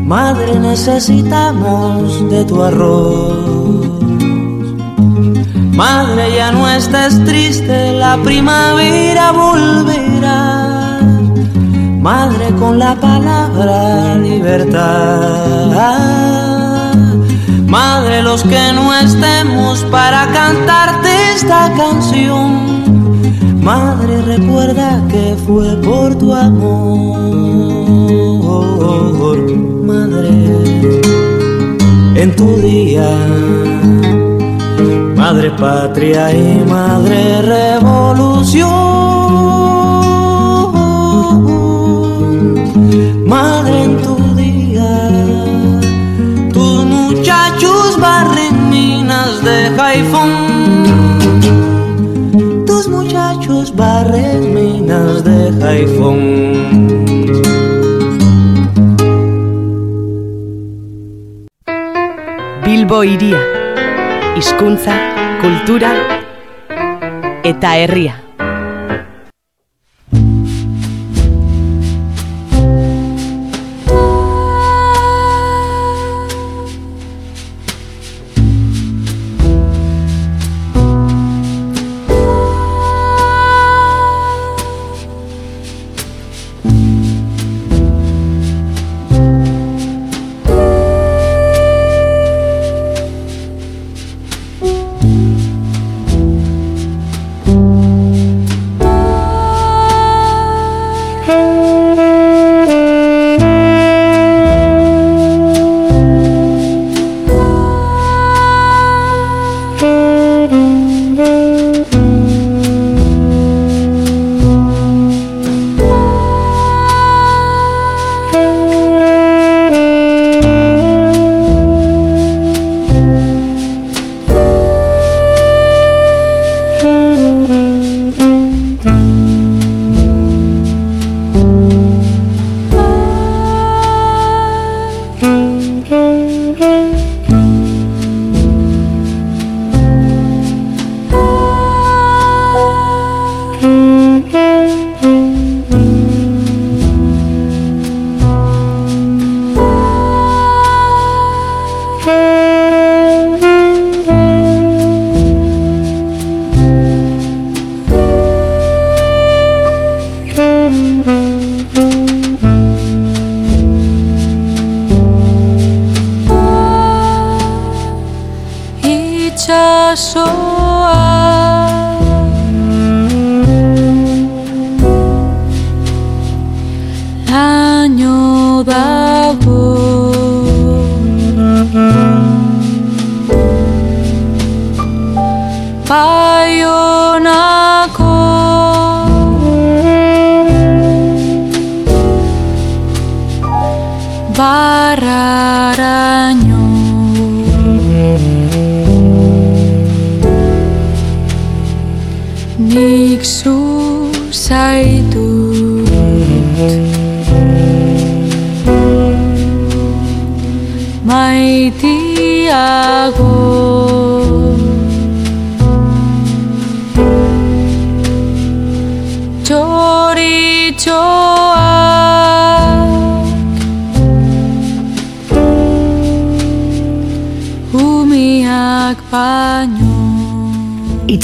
Madre, 0.06 0.60
necesitamos 0.60 2.30
de 2.30 2.46
tu 2.46 2.64
arroz. 2.64 3.90
Madre, 5.76 6.36
ya 6.36 6.52
no 6.52 6.70
estés 6.70 7.24
triste, 7.26 7.94
la 7.94 8.18
primavera 8.24 9.32
volverá. 9.32 11.00
Madre, 12.00 12.52
con 12.60 12.80
la 12.80 12.96
palabra 12.96 14.16
libertad. 14.16 16.17
Madre, 17.68 18.24
los 18.24 18.44
que 18.44 18.72
no 18.74 18.94
estemos 18.94 19.84
para 19.92 20.26
cantarte 20.32 21.10
esta 21.36 21.72
canción. 21.76 23.62
Madre, 23.62 24.22
recuerda 24.22 25.04
que 25.10 25.36
fue 25.46 25.76
por 25.82 26.16
tu 26.18 26.34
amor. 26.34 27.18
Madre, 29.84 30.30
en 32.16 32.36
tu 32.38 32.56
día. 32.62 33.10
Madre 35.16 35.52
patria 35.52 36.32
y 36.32 36.64
madre 36.70 37.42
revolución. 37.42 39.07
Muchachos 47.28 48.00
barren 48.00 48.70
minas 48.70 49.44
de 49.44 49.70
Jaifón. 49.76 50.32
Tus 52.66 52.88
muchachos 52.88 53.76
barren 53.76 54.54
minas 54.54 55.26
de 55.26 55.52
Jaifón. 55.60 56.20
Bilbo 62.64 63.04
iria, 63.04 63.42
hizkuntza, 64.38 64.96
kultura 65.42 65.92
eta 67.44 67.78
herria. 67.78 68.27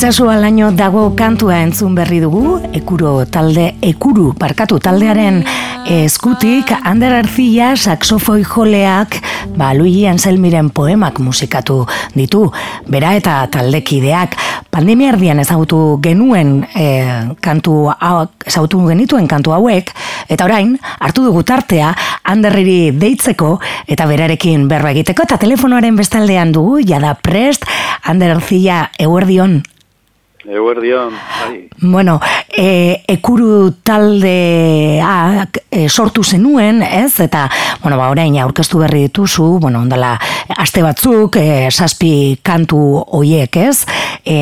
Itxasua 0.04 0.34
laino 0.36 0.68
dago 0.76 1.06
kantua 1.16 1.62
entzun 1.64 1.94
berri 1.96 2.18
dugu, 2.20 2.58
ekuro 2.76 3.22
talde, 3.32 3.70
ekuru 3.88 4.34
parkatu 4.36 4.76
taldearen 4.84 5.38
eskutik, 5.88 6.74
Ander 6.84 7.16
Arzilla 7.22 7.70
saxofoi 7.78 8.44
joleak, 8.44 9.16
ba, 9.56 9.72
Luigi 9.72 10.04
Anselmiren 10.12 10.74
poemak 10.76 11.24
musikatu 11.24 11.86
ditu, 12.20 12.50
bera 12.92 13.14
eta 13.16 13.38
taldekideak, 13.56 14.36
pandemia 14.76 15.14
erdian 15.14 15.40
ezagutu 15.40 16.02
genuen 16.04 16.58
e, 16.76 16.90
kantu 17.40 17.88
hau, 17.96 18.28
ezagutu 18.44 18.84
genituen 18.90 19.32
kantu 19.32 19.56
hauek, 19.56 19.96
eta 20.28 20.52
orain, 20.52 20.76
hartu 21.00 21.24
dugu 21.30 21.48
tartea, 21.48 21.96
Anderriri 22.28 22.92
deitzeko, 23.00 23.56
eta 23.88 24.04
berarekin 24.12 24.68
berba 24.68 24.92
egiteko, 24.92 25.24
eta 25.24 25.40
telefonoaren 25.40 25.96
bestaldean 25.96 26.52
dugu, 26.52 26.82
jada 26.84 27.16
prest, 27.24 27.64
Ander 28.04 28.36
Arzilla, 28.36 28.90
eguerdion, 29.00 29.62
Eguerdion, 30.46 31.14
bai. 31.14 31.70
Bueno, 31.80 32.20
e, 32.52 33.04
ekuru 33.08 33.72
taldeak 33.84 35.60
e, 35.72 35.88
sortu 35.88 36.24
zenuen, 36.24 36.82
ez? 36.84 37.22
Eta, 37.24 37.46
bueno, 37.82 37.96
ba, 37.96 38.10
orain 38.12 38.36
aurkeztu 38.44 38.82
berri 38.82 39.06
dituzu, 39.06 39.46
bueno, 39.64 39.80
ondala, 39.86 40.18
aste 40.58 40.84
batzuk, 40.84 41.38
e, 41.40 41.70
saspi 41.72 42.42
kantu 42.44 42.82
hoiek, 43.16 43.56
ez? 43.56 43.86
E, 44.26 44.36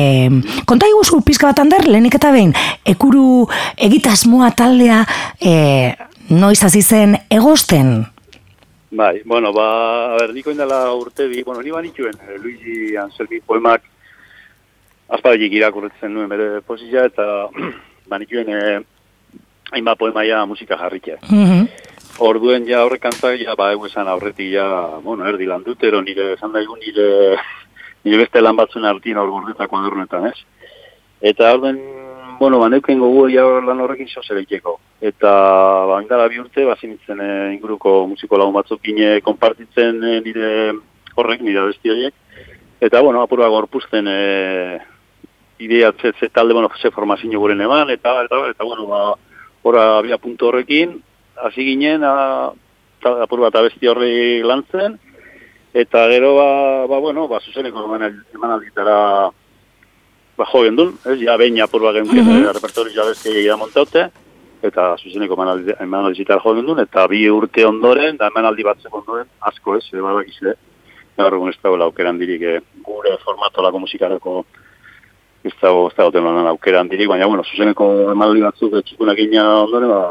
konta 0.66 0.90
iguzu, 0.90 1.20
pizka 1.22 1.52
bat 1.52 1.62
ander, 1.62 1.86
lehenik 1.86 2.18
eta 2.18 2.32
behin, 2.34 2.50
ekuru 2.82 3.46
egitasmoa 3.78 4.50
taldea, 4.58 5.04
e, 5.38 5.54
noiz 6.34 6.58
hasi 6.66 6.82
zen 6.82 7.14
egosten? 7.30 8.00
Bai, 8.90 9.22
bueno, 9.24 9.54
ba, 9.54 9.70
a 10.10 10.18
ber, 10.18 10.34
niko 10.34 10.50
indela 10.50 10.82
urte 10.98 11.30
bi, 11.30 11.46
bueno, 11.46 11.62
ni 11.62 11.70
banituen, 11.70 12.18
Luigi 12.42 12.96
Anselmi 12.98 13.38
poemak 13.46 13.91
azpadatik 15.12 15.52
irakurretzen 15.58 16.12
nuen 16.14 16.30
bere 16.30 16.60
posizia, 16.66 17.06
eta 17.10 17.48
banituen 18.12 18.48
eh, 18.52 18.80
hainbat 19.72 19.98
poemaia 20.00 20.44
musika 20.46 20.78
jarrikia. 20.80 21.18
Mhm. 21.28 21.66
Orduen 22.22 22.66
ja 22.68 22.82
horrek 22.84 23.00
kantzak, 23.06 23.38
ja, 23.40 23.54
ba, 23.56 23.70
egu 23.72 23.88
esan 23.88 24.08
aurretik, 24.08 24.52
ja, 24.52 24.66
bueno, 25.04 25.24
erdi 25.28 25.48
lan 25.48 25.64
dut, 25.64 25.80
ero 25.82 26.02
nire, 26.04 26.34
esan 26.36 26.52
daigun 26.52 26.78
nire, 26.82 27.38
nire 28.04 28.20
beste 28.24 28.42
lan 28.42 28.58
batzuen 28.58 28.84
artin 28.88 29.18
hor 29.18 29.32
gordetako 29.32 29.80
adurnetan, 29.80 30.28
ez? 30.28 30.36
Eta 31.32 31.52
orduen, 31.54 31.80
bueno, 32.38 32.60
ba, 32.60 32.68
neuken 32.68 33.00
gogu 33.00 33.28
ja 33.32 33.46
lan 33.64 33.80
horrekin 33.80 34.10
sozereikeko. 34.10 34.76
Eta, 35.00 35.32
ba, 35.88 36.02
indala 36.04 36.28
bi 36.28 36.40
urte, 36.42 36.66
ba, 36.68 36.76
zinitzen 36.76 37.20
eh, 37.24 37.52
inguruko 37.56 38.02
musiko 38.10 38.38
lagun 38.38 38.58
batzukin 38.58 39.00
eh, 39.02 39.20
konpartitzen 39.24 40.02
eh, 40.04 40.18
nire 40.24 40.50
horrek, 41.16 41.40
nire 41.40 41.64
abesti 41.64 41.92
horiek. 41.92 42.14
Eta, 42.82 43.00
bueno, 43.00 43.22
apurua 43.22 43.48
gorpuzten 43.48 44.08
eh, 44.10 44.80
idea 45.64 45.92
ze, 46.00 46.12
ze 46.18 46.28
talde, 46.28 46.54
bueno, 46.54 46.70
ze 46.80 46.90
formazio 46.90 47.38
guren 47.38 47.60
eman, 47.60 47.90
eta, 47.90 48.22
eta, 48.24 48.48
eta, 48.50 48.64
bueno, 48.64 48.86
ba, 48.86 49.14
ora 49.62 49.98
abia 49.98 50.18
puntu 50.18 50.48
horrekin, 50.48 51.02
hasi 51.36 51.64
ginen, 51.64 52.04
a, 52.04 52.52
ta, 53.02 53.22
apur 53.22 53.40
bat 53.40 53.54
abesti 53.56 53.88
horri 53.88 54.42
lantzen, 54.42 54.98
eta 55.74 56.06
gero, 56.08 56.34
ba, 56.36 56.86
ba 56.86 56.98
bueno, 56.98 57.28
ba, 57.28 57.40
zuzeneko 57.40 57.84
emanal- 57.86 58.24
emanalditara 58.34 58.96
ba, 60.36 60.48
jo 60.52 60.64
gendun, 60.64 60.96
ez, 61.04 61.20
ja, 61.20 61.36
behin 61.36 61.60
apur 61.62 61.82
bat 61.82 61.94
genuen, 61.94 62.24
mm 62.24 62.42
-hmm. 62.42 62.52
repertori 62.52 62.94
jabezke 62.94 63.46
da 63.46 63.56
montaute, 63.56 64.10
eta 64.62 64.96
zuzeneko 64.98 65.34
emanaldi- 65.34 65.76
emanalditara 65.80 66.40
jo 66.40 66.54
gendun, 66.54 66.80
eta 66.80 67.06
bi 67.06 67.28
urte 67.30 67.66
ondoren, 67.66 68.16
da 68.16 68.28
emanaldi 68.28 68.62
batzeko 68.62 68.98
ondoren, 68.98 69.26
asko 69.40 69.76
ez, 69.76 69.86
eba 69.92 70.14
bakizle, 70.14 70.54
gaur 71.16 71.34
egun 71.36 71.52
ez 71.52 71.58
dagoela 71.62 71.88
aukeran 71.90 72.18
dirik 72.18 72.42
eh, 72.42 72.60
gure 72.86 73.16
formatolako 73.24 73.82
musikarako 73.84 74.44
ez 75.44 75.54
dago, 75.60 75.88
ez 75.90 75.96
dago 75.96 76.10
tenan 76.14 76.46
aukeran 76.52 76.90
dirik, 76.90 77.08
baina, 77.10 77.26
bueno, 77.26 77.44
zuzeneko 77.44 77.88
emanaldi 78.12 78.44
batzuk 78.44 78.78
txikunak 78.86 79.18
ina 79.18 79.46
ondoren, 79.64 79.90
ba, 79.90 80.02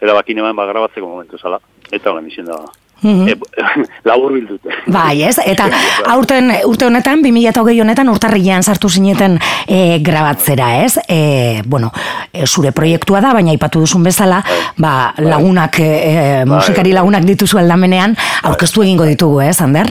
erabakin 0.00 0.42
eman 0.42 0.56
ba, 0.56 0.68
grabatzeko 0.70 1.08
momentu 1.08 1.38
zala. 1.38 1.60
Eta 1.92 2.10
honen 2.10 2.30
izan 2.30 2.48
da, 2.48 2.58
e, 3.02 3.36
labur 4.08 4.32
bildute. 4.32 4.74
Bai, 4.92 5.22
ez? 5.26 5.36
Eta 5.44 5.66
aurten 6.12 6.50
urte 6.68 6.86
honetan 6.86 7.22
2020 7.24 7.82
honetan 7.84 8.10
urtarrilean 8.12 8.62
sartu 8.62 8.90
zineten 8.90 9.38
e, 9.66 9.98
grabatzera, 10.04 10.70
ez? 10.84 10.98
E, 11.08 11.62
bueno, 11.66 11.92
e, 12.32 12.46
zure 12.46 12.72
proiektua 12.72 13.22
da, 13.24 13.32
baina 13.36 13.52
aipatu 13.54 13.82
duzun 13.82 14.04
bezala, 14.06 14.42
ba, 14.78 15.12
lagunak 15.18 15.80
e, 15.82 16.44
musikari 16.48 16.94
lagunak 16.94 17.26
dituzu 17.28 17.60
aldamenean 17.62 18.16
aurkeztu 18.50 18.86
egingo 18.86 19.08
ditugu, 19.08 19.42
ez, 19.46 19.60
Ander? 19.62 19.90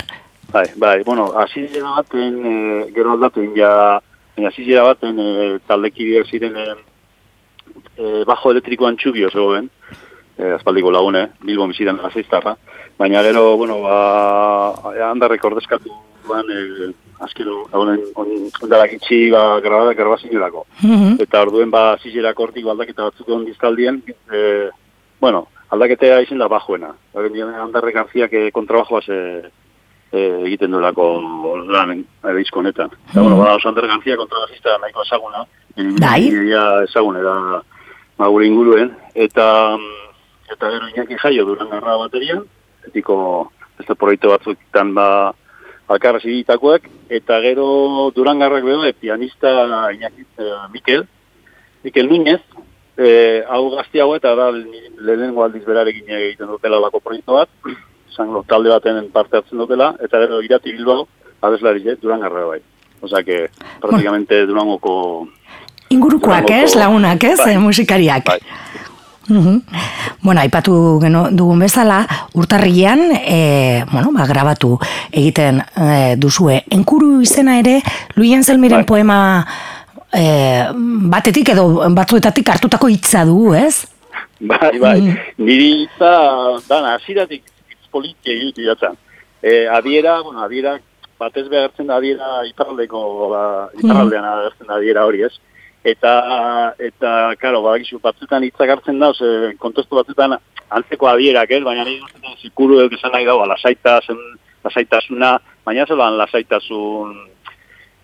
Bai, 0.51 0.65
bai, 0.75 0.97
bueno, 1.07 1.31
hasi 1.39 1.67
zera 1.67 1.97
baten, 1.99 2.39
e, 2.43 2.55
gero 2.95 3.15
aldatu 3.15 3.45
ja, 3.55 4.01
baina 4.41 4.49
hasi 4.49 4.65
zera 4.65 4.83
baten 4.83 5.19
e, 5.19 5.59
taldekideak 5.67 6.29
ziren 6.29 6.55
e, 6.57 6.65
e, 7.97 8.23
bajo 8.25 8.51
elektrikoan 8.51 8.97
txubio 8.97 9.29
zegoen, 9.29 9.69
e, 10.37 10.53
aspaldiko 10.55 10.91
lagune, 10.91 11.27
Bilbo 11.45 11.67
bizitan 11.67 12.01
gazeiztarra, 12.01 12.55
baina 12.97 13.21
gero, 13.23 13.55
bueno, 13.57 13.81
ba, 13.85 14.73
handarrek 15.11 15.45
ordezkatu 15.45 15.93
duan, 16.25 16.49
e, 16.49 16.91
azkero, 17.21 17.67
honen, 17.77 18.01
ondarak 18.17 18.97
itxi, 18.97 19.29
ba, 19.29 19.59
grabada, 19.61 19.93
grabazinorako. 19.93 20.65
Mhm. 20.81 21.19
Eta 21.21 21.41
orduen, 21.45 21.69
ba, 21.69 21.97
zizerak 22.01 22.39
hortik 22.39 22.65
aldaketa 22.65 23.11
batzuk 23.11 23.29
egon 23.29 23.45
dizkaldien, 23.45 24.01
e, 24.33 24.69
bueno, 25.21 25.47
aldaketea 25.69 26.21
izin 26.25 26.41
da 26.41 26.49
bajoena. 26.49 26.95
Handarrek 27.13 27.95
garziak 27.95 28.33
e, 28.33 28.49
kontrabajoa 28.51 29.01
ze, 29.05 29.19
e, 30.11 30.21
egiten 30.45 30.71
duelako 30.71 31.07
lan 31.71 31.93
e, 31.95 32.33
disko 32.37 32.59
honetan. 32.59 32.91
Eta, 33.09 33.21
bueno, 33.21 33.37
ba, 33.37 33.55
oso 33.55 33.69
Ander 33.69 33.87
García 33.87 34.17
kontrabajista 34.17 34.77
nahiko 34.77 35.03
ezaguna. 35.03 35.45
Bai. 36.01 36.29
Ja, 36.49 36.83
ezaguna 36.83 37.21
da, 37.21 37.35
ba, 38.17 38.27
gure 38.27 38.47
inguruen. 38.47 38.91
Eta, 39.15 39.77
mm, 39.77 40.01
eta 40.53 40.71
gero 40.71 40.89
Iñaki 40.89 41.17
jaio 41.21 41.45
duran 41.45 41.69
garra 41.69 41.97
baterian, 41.97 42.43
etiko 42.87 43.51
beste 43.79 43.95
proiektu 43.95 44.33
batzuetan 44.33 44.93
ba, 44.95 45.07
alkarraz 45.91 46.23
iritakoak, 46.25 46.89
eta 47.09 47.39
gero 47.43 48.11
Durangarrak 48.15 48.63
bedo, 48.63 48.85
e, 48.85 48.93
pianista 48.93 49.91
Iñaki, 49.95 50.27
e, 50.37 50.51
Mikel, 50.73 51.07
Mikel 51.83 52.09
Núñez, 52.09 52.41
e, 52.97 53.43
hau 53.47 53.69
gaztiago 53.71 54.15
eta 54.15 54.35
da 54.35 54.51
lehenengo 54.51 55.43
aldiz 55.43 55.63
berarekin 55.65 56.09
egiten 56.19 56.51
dutela 56.51 56.79
lako 56.79 56.99
proiektu 56.99 57.39
bat, 57.39 57.49
zango 58.15 58.43
talde 58.47 58.69
baten 58.69 59.09
parte 59.11 59.37
hartzen 59.37 59.57
dutela, 59.57 59.95
eta 60.03 60.19
gero 60.19 60.41
irati 60.41 60.71
bilbao, 60.71 61.07
abeslari, 61.41 61.83
eh, 61.89 61.97
Durangarra 62.01 62.45
bai. 62.45 62.59
Osa 63.01 63.23
que, 63.23 63.49
praktikamente 63.81 64.45
Durangoko... 64.45 65.27
Ingurukoak, 65.89 66.45
Durangoko- 66.45 66.63
ez, 66.63 66.75
lagunak, 66.75 67.23
ez, 67.23 67.37
Bai. 67.39 67.53
e, 67.55 67.57
musikariak. 67.57 68.25
Bai. 68.25 68.39
Bueno, 70.21 70.41
aipatu 70.41 70.99
geno, 71.01 71.29
dugun 71.31 71.59
bezala, 71.59 72.01
urtarrilean, 72.33 72.99
e, 73.15 73.83
bueno, 73.91 74.11
ba, 74.11 74.25
grabatu 74.27 74.77
egiten 75.11 75.61
e, 75.61 76.15
duzue. 76.17 76.63
Enkuru 76.69 77.21
izena 77.21 77.57
ere, 77.59 77.81
Luien 78.15 78.43
Zelmiren 78.43 78.81
Bai. 78.83 78.85
poema 78.85 79.19
e, 80.11 80.67
batetik 81.13 81.53
edo 81.53 81.89
batzuetatik 81.95 82.49
hartutako 82.49 82.89
hitza 82.91 83.23
du, 83.25 83.53
ez? 83.55 83.87
Bai, 84.41 84.77
bai. 84.81 84.99
Mm. 85.01 85.17
Niri 85.45 85.69
itza, 85.85 86.11
dana, 86.67 86.95
aziratik 86.97 87.43
hitz 87.91 88.13
politia 88.23 88.33
egitu 88.33 88.63
jatzen. 88.63 88.97
E, 89.41 89.67
adiera, 89.67 90.21
bueno, 90.21 90.43
adiera, 90.43 90.79
batez 91.19 91.47
behartzen 91.49 91.87
da 91.87 91.97
adiera 91.97 92.45
iparraldeko, 92.49 93.29
ba, 93.29 93.69
iparraldean 93.77 94.25
agertzen 94.25 94.67
da 94.67 94.77
adiera 94.77 95.05
hori, 95.05 95.23
ez? 95.23 95.33
Eta, 95.83 96.13
eta, 96.77 97.33
karo, 97.41 97.61
badakizu, 97.65 97.99
batzutan 97.99 98.43
hitzak 98.43 98.69
hartzen 98.69 98.99
da, 98.99 99.11
ze, 99.13 99.55
kontestu 99.59 99.97
batzutan 99.97 100.37
antzeko 100.69 101.09
adierak, 101.09 101.51
ez? 101.51 101.63
Baina 101.63 101.85
nire 101.85 102.01
guztetan 102.01 102.37
zikuru 102.41 102.79
edo 102.79 102.97
esan 102.97 103.11
nahi 103.15 103.25
dago, 103.25 103.45
lasaitasun, 103.49 104.21
lasaitasuna, 104.63 105.39
baina 105.65 105.87
zelan 105.87 106.19
lasaitasun, 106.21 107.15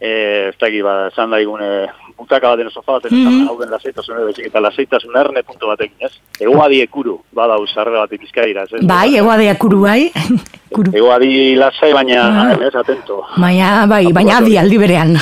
eh, 0.02 0.50
ez 0.50 0.58
dakit, 0.58 0.84
ba, 0.84 1.08
esan 1.12 1.34
daigun, 1.34 1.62
eh, 1.62 2.07
butaka 2.18 2.50
baten 2.56 2.70
sofa 2.74 2.98
baten, 2.98 3.14
mm 3.14 3.48
hau 3.48 3.58
den 3.60 3.70
lasaitasun 3.70 4.18
edo, 4.22 4.32
eta 4.50 4.60
lasaitasun 4.62 5.16
erne 5.16 5.44
puntu 5.44 5.68
batekin, 5.70 6.08
ez? 6.08 6.12
Egoadi 6.42 6.82
ekuru, 6.82 7.20
badau, 7.34 7.66
sarrera 7.68 8.00
bat 8.06 8.14
ipizkaira, 8.18 8.64
ez? 8.66 8.82
Bai, 8.88 9.16
egoadea 9.20 9.56
kuru 9.64 9.82
bai. 9.86 10.12
kuru. 10.74 10.92
Egoadi 10.98 11.56
lasai, 11.56 11.94
baina, 11.94 12.24
Ah. 12.28 12.52
ez, 12.68 12.74
atento. 12.76 13.22
Baina, 13.38 13.86
bai, 13.88 14.06
baina 14.14 14.38
adi 14.42 14.58
aldi 14.58 14.78
berean. 14.78 15.16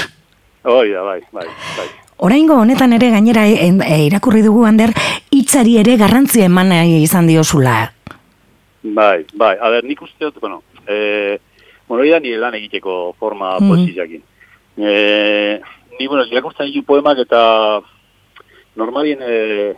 Hoi 0.64 0.90
da, 0.92 1.04
bai, 1.04 1.22
bai, 1.32 1.46
bai. 1.78 1.88
Oraingo 2.26 2.56
honetan 2.56 2.94
ere 2.96 3.10
gainera 3.12 3.44
e, 3.46 3.68
e, 3.68 3.98
irakurri 4.08 4.42
dugu 4.42 4.64
Ander, 4.66 4.94
hitzari 5.36 5.76
ere 5.82 5.98
garrantzia 6.00 6.46
eman 6.48 6.72
izan 6.88 7.28
diozula. 7.28 7.92
Bai, 8.84 9.26
bai, 9.34 9.58
a 9.60 9.70
ber, 9.70 9.84
nik 9.84 10.02
uste 10.02 10.30
dut, 10.30 10.40
bueno, 10.40 10.62
eh, 10.88 11.38
bueno, 11.90 12.06
da 12.10 12.20
nire 12.20 12.38
lan 12.40 12.56
egiteko 12.56 13.16
forma 13.20 13.58
Mhm. 13.60 13.68
poesiakin. 13.70 14.22
Eh, 14.78 15.60
ni, 16.00 16.08
bueno, 16.08 16.26
irakurtzen 16.26 16.70
ditu 16.70 16.84
poemak 16.86 17.20
eta 17.24 17.82
normalien, 18.76 19.20
eh, 19.22 19.76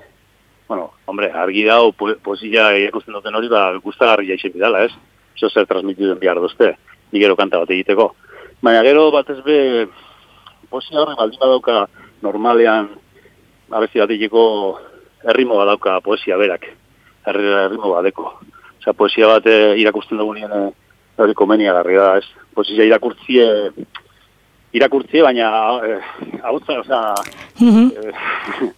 bueno, 0.68 0.92
hombre, 1.06 1.32
argi 1.32 1.64
dago 1.66 1.92
po 1.94 2.10
poesia 2.24 2.72
irakurtzen 2.78 3.14
duten 3.14 3.36
hori, 3.36 3.50
ba, 3.52 3.70
gustagarria 3.84 4.36
izen 4.36 4.54
bidala, 4.54 4.86
ez? 4.86 4.94
Zo 5.38 5.50
zer 5.50 5.68
transmitiden 5.70 6.20
behar 6.20 6.42
duzte, 6.42 6.74
nik 7.12 7.22
gero 7.22 7.36
kanta 7.36 7.62
bat 7.62 7.72
egiteko. 7.72 8.14
Baina 8.62 8.82
gero 8.84 9.12
batez 9.14 9.38
be, 9.46 9.88
poesia 10.70 11.02
horre 11.02 11.16
baldin 11.20 11.40
badauka 11.40 11.86
normalean, 12.26 12.90
abezi 13.70 14.02
bat 14.02 14.12
egiteko 14.12 14.44
errimo 15.30 15.58
badauka 15.62 16.00
poesia 16.02 16.38
berak, 16.38 16.66
errimo 17.28 17.94
badeko. 17.94 18.34
Osea, 18.82 18.94
poesia 18.94 19.30
bat 19.30 19.48
eh, 19.52 19.78
irakurtzen 19.82 20.18
dugunean 20.18 20.54
eh, 20.58 20.68
hori 21.18 21.34
komeniagarri 21.38 21.96
da, 21.98 22.12
ez? 22.18 22.26
Poesia 22.56 22.86
irakurtzie, 22.88 23.48
irakurtzie, 24.74 25.22
baina 25.24 25.48
eh, 25.86 26.00
hautza, 26.44 26.80
osea, 26.80 27.14
Mhm. 27.60 27.92
eh, 27.98 28.72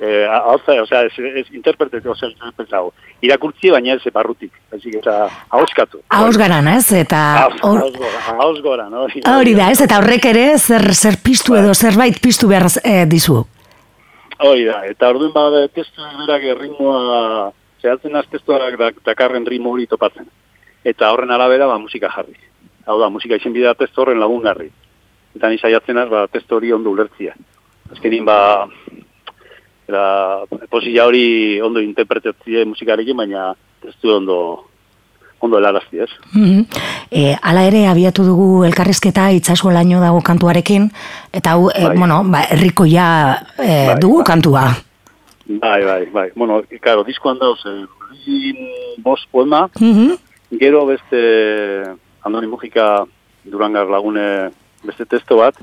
eh, 0.26 0.28
osea, 0.54 1.02
ez, 1.04 1.12
ez 1.18 1.46
interpretate, 1.54 2.08
osea, 2.08 2.28
interpretau. 2.30 2.92
Irakurtzie, 3.22 3.70
baina 3.70 3.94
ez 3.94 4.12
barrutik, 4.12 4.52
ezik, 4.72 4.96
eta. 4.98 5.28
Haus 5.50 6.36
garan, 6.36 6.68
ez? 6.68 6.92
Eta 6.92 7.48
hor- 7.62 7.80
Haus 7.80 7.96
gora, 7.96 8.20
haus 8.40 8.60
gora, 8.62 8.88
no? 8.90 9.06
hori 9.38 9.54
da, 9.54 9.70
ez? 9.70 9.80
Eta 9.80 9.98
horrek 9.98 10.24
ere 10.24 10.58
zer, 10.58 10.92
zer 10.94 11.16
piztu 11.22 11.54
edo 11.54 11.72
zerbait 11.74 12.18
piztu 12.20 12.48
behar 12.48 12.66
eh, 12.84 13.04
dizu. 13.06 13.44
Hori 14.42 14.64
da, 14.66 14.80
eta 14.90 15.08
orduan 15.12 15.30
ba, 15.32 15.66
testu 15.72 16.02
berak 16.26 16.42
erritmoa 16.42 17.52
zehatzen 17.80 18.16
az 18.16 18.26
testuak 18.30 18.76
dak, 18.78 18.94
dakarren 19.04 19.46
ritmo 19.46 19.70
hori 19.70 19.86
topatzen. 19.86 20.26
Eta 20.84 21.12
horren 21.12 21.30
arabera, 21.30 21.66
ba, 21.66 21.78
musika 21.78 22.08
jarri. 22.10 22.34
Hau 22.86 22.98
da, 22.98 23.08
musika 23.08 23.36
izen 23.38 23.52
bidea 23.54 23.74
testu 23.78 24.02
horren 24.02 24.18
lagungarri. 24.18 24.70
Eta 25.36 25.48
ni 25.48 25.58
saiatzen 25.58 25.96
az, 25.98 26.08
ba, 26.10 26.26
testu 26.28 26.54
hori 26.58 26.72
ondo 26.72 26.90
ulertzia. 26.90 27.34
Azkenin, 27.92 28.24
ba, 28.24 28.66
era, 29.88 30.04
posila 30.70 31.06
hori 31.08 31.60
ondo 31.64 31.80
interpretatzie 31.80 32.64
musikarekin, 32.68 33.16
baina 33.16 33.52
testu 33.82 34.12
ondo 34.16 34.38
ondo 35.42 35.58
helarazti, 35.58 35.98
ez? 35.98 36.10
Mhm. 36.38 36.60
E, 37.10 37.34
ala 37.42 37.64
ere 37.66 37.80
abiatu 37.90 38.22
dugu 38.22 38.62
elkarrizketa 38.64 39.24
itzasko 39.34 39.72
laino 39.74 39.98
dago 40.00 40.20
kantuarekin, 40.22 40.84
eta 41.34 41.56
hau, 41.56 41.64
e, 41.74 41.82
Bai. 41.88 41.96
bueno, 41.98 42.20
ba, 42.30 42.44
herrikoia 42.54 43.06
e, 43.58 43.86
Bai, 43.88 43.96
dugu 43.98 44.18
bai. 44.20 44.24
kantua. 44.28 44.62
Bai, 45.48 45.82
bai, 45.84 46.06
bai. 46.14 46.28
Bueno, 46.36 46.60
claro, 46.80 47.02
diskoan 47.04 47.38
dauz, 47.40 47.58
eh, 47.66 48.94
bost 48.98 49.26
poema, 49.32 49.68
Mhm. 49.80 50.14
Gero 50.60 50.84
beste 50.86 51.82
Andoni 52.22 52.46
Mujika 52.46 53.04
Durangar 53.42 53.86
lagune 53.88 54.50
beste 54.84 55.06
testo 55.06 55.36
bat, 55.36 55.54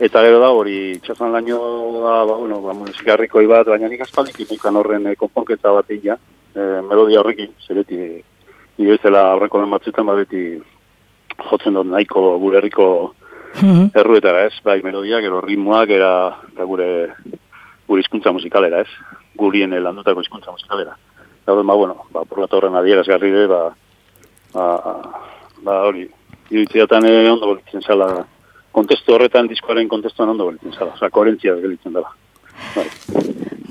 eta 0.00 0.22
gero 0.24 0.38
da 0.40 0.50
hori 0.50 0.98
txasan 1.04 1.32
laino 1.32 1.58
da, 2.02 2.24
ba, 2.24 2.36
bueno, 2.36 2.60
ba, 2.64 2.72
musikarrikoi 2.74 3.46
bat, 3.46 3.66
baina 3.66 3.88
nik 3.88 4.00
aspaldik 4.00 4.40
imukan 4.46 4.76
horren 4.76 5.06
eh, 5.06 5.16
konponketa 5.16 5.72
bat 5.72 5.90
egin, 5.90 6.16
eh, 6.56 6.80
melodia 6.88 7.20
horrekin, 7.20 7.52
zer 7.66 7.76
beti, 7.82 7.98
nire 8.78 8.96
bezala 8.96 9.28
aurreko 9.32 9.60
den 9.60 9.70
batzuetan, 9.70 10.06
ba, 10.06 10.16
beti 10.16 10.60
jotzen 11.50 11.74
dut 11.74 11.86
nahiko 11.86 12.38
gure 12.38 12.58
herriko 12.58 13.14
Mhm. 13.52 13.90
erruetara, 13.94 14.46
ez? 14.46 14.54
Bai, 14.64 14.80
melodia, 14.82 15.20
gero 15.20 15.42
ritmoak, 15.42 15.90
era, 15.90 16.38
eta 16.54 16.64
gure, 16.64 17.12
gure 17.86 18.00
hizkuntza 18.00 18.32
musikalera, 18.32 18.80
ez? 18.80 18.88
Gurien 19.36 19.70
landutako 19.82 20.22
hizkuntza 20.22 20.50
musikalera. 20.50 20.96
Eta 21.42 21.52
ba, 21.52 21.74
bueno, 21.74 22.06
ba, 22.10 22.24
por 22.24 22.38
la 22.38 22.46
torren 22.46 22.74
adierazgarri 22.74 23.30
be, 23.30 23.46
ba, 23.46 23.74
ba, 24.54 24.66
ba, 25.62 25.82
hori, 25.84 26.08
iruditzeatan 26.52 27.08
eh, 27.08 27.30
ondo 27.32 27.54
gelitzen 27.54 27.82
zala, 27.82 28.10
kontestu 28.72 29.16
horretan, 29.16 29.48
diskoaren 29.50 29.88
kontestuan 29.88 30.34
ondo 30.34 30.50
gelitzen 30.50 30.76
zala, 30.76 30.96
oza, 30.96 31.10
koherentzia 31.10 31.56
gelitzen 31.64 31.96
dela. 31.96 32.12
Bai. 32.76 32.86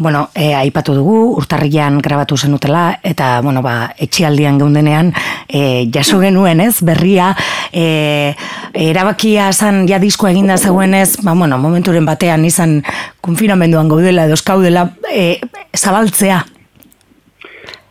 Bueno, 0.01 0.29
e, 0.34 0.55
aipatu 0.57 0.95
dugu, 0.97 1.17
urtarrian 1.38 1.99
grabatu 2.01 2.34
zenutela, 2.34 2.95
eta, 3.05 3.36
bueno, 3.45 3.61
ba, 3.61 3.91
etxialdian 4.01 4.57
geundenean, 4.57 5.11
e, 5.45 5.86
jaso 5.93 6.17
genuen, 6.23 6.63
ez, 6.63 6.82
berria, 6.82 7.27
e, 7.69 8.34
erabakia 8.73 9.51
zan, 9.53 9.84
ja 9.86 9.99
diskoa 10.01 10.32
eginda 10.34 10.57
zegoenez, 10.57 11.19
ba, 11.21 11.36
bueno, 11.38 11.59
momenturen 11.61 12.09
batean 12.09 12.47
izan 12.49 12.79
konfinamenduan 13.21 13.93
gaudela, 13.93 14.25
edo 14.25 14.39
eskaudela, 14.39 14.88
e, 15.13 15.38
zabaltzea. 15.77 16.41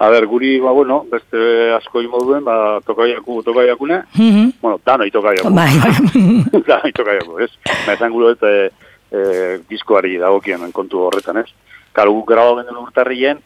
A 0.01 0.09
ber, 0.09 0.25
guri, 0.27 0.55
ba, 0.65 0.71
bueno, 0.73 1.03
beste 1.11 1.73
asko 1.77 2.01
moduen, 2.09 2.43
ba, 2.45 2.81
tokaiaku, 2.87 3.43
tokaiakune, 3.45 3.99
Mhm. 4.17 4.53
bueno, 4.63 4.81
danoi 4.85 5.11
tokaiaku. 5.11 5.51
Bai, 5.53 5.77
bai. 5.77 5.93
danoi 6.69 6.93
tokaiaku, 6.93 7.39
ez? 7.45 7.51
Na, 7.87 7.93
esan 7.93 8.11
gure, 8.13 8.33
eta 8.33 8.49
e, 8.49 8.71
e, 9.13 9.59
diskoari 9.69 10.17
dagokien 10.17 10.73
kontu 10.73 11.03
horretan, 11.05 11.37
ez? 11.45 11.51
Karo, 11.93 12.15
guk 12.17 12.31
grabo 12.33 12.57
genuen 12.57 12.81
urtarrien, 12.81 13.43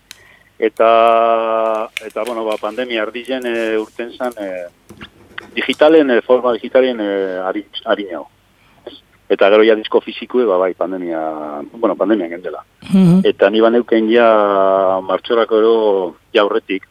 eta, 0.59 1.89
eta, 2.07 2.23
bueno, 2.25 2.45
ba, 2.45 2.55
pandemia 2.61 3.03
ardien 3.03 3.45
e, 3.51 3.77
urten 3.83 4.13
zan, 4.15 4.33
e, 4.39 4.69
digitalen, 5.57 6.11
e, 6.11 6.21
forma 6.23 6.53
digitalen 6.53 7.01
e, 7.01 7.11
ari, 7.51 7.67
ari 7.85 8.07
nao. 8.13 8.29
Eta 9.29 9.49
gero 9.49 9.65
ja 9.65 9.75
disko 9.75 10.03
fizikue, 10.05 10.45
ba, 10.45 10.59
bai, 10.61 10.75
pandemia, 10.75 11.21
bueno, 11.73 11.97
pandemia 11.97 12.29
gendela. 12.29 12.65
Mhm. 12.91 13.23
Eta 13.25 13.49
ni 13.51 13.61
baneuken 13.61 14.11
ja 14.13 15.01
martxorako 15.01 15.59
ero 15.59 15.77
ja 16.35 16.43
aurretik, 16.43 16.85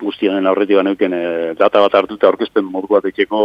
guztianen 0.00 0.46
aurretik 0.46 0.76
baneuken 0.76 1.14
e, 1.14 1.24
data 1.54 1.80
bat 1.80 1.94
hartuta 1.94 2.26
aurkezpen 2.26 2.66
modu 2.66 2.90
bat 2.90 3.06
ekeko 3.06 3.40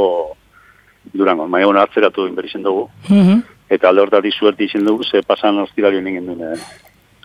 durango. 1.14 1.47
Maia 1.47 1.68
hona 1.68 1.84
atzeratu 1.86 2.26
inberizen 2.28 2.64
dugu. 2.64 2.89
Mhm. 3.10 3.43
Eta 3.70 3.89
alde 3.89 4.01
hortatik 4.01 4.34
suerti 4.34 4.66
izen 4.66 4.86
dugu, 4.86 5.03
ze 5.03 5.22
pasan 5.22 5.60
ostiralien 5.60 6.07
egin 6.07 6.26
duen 6.26 6.41
e, 6.41 6.55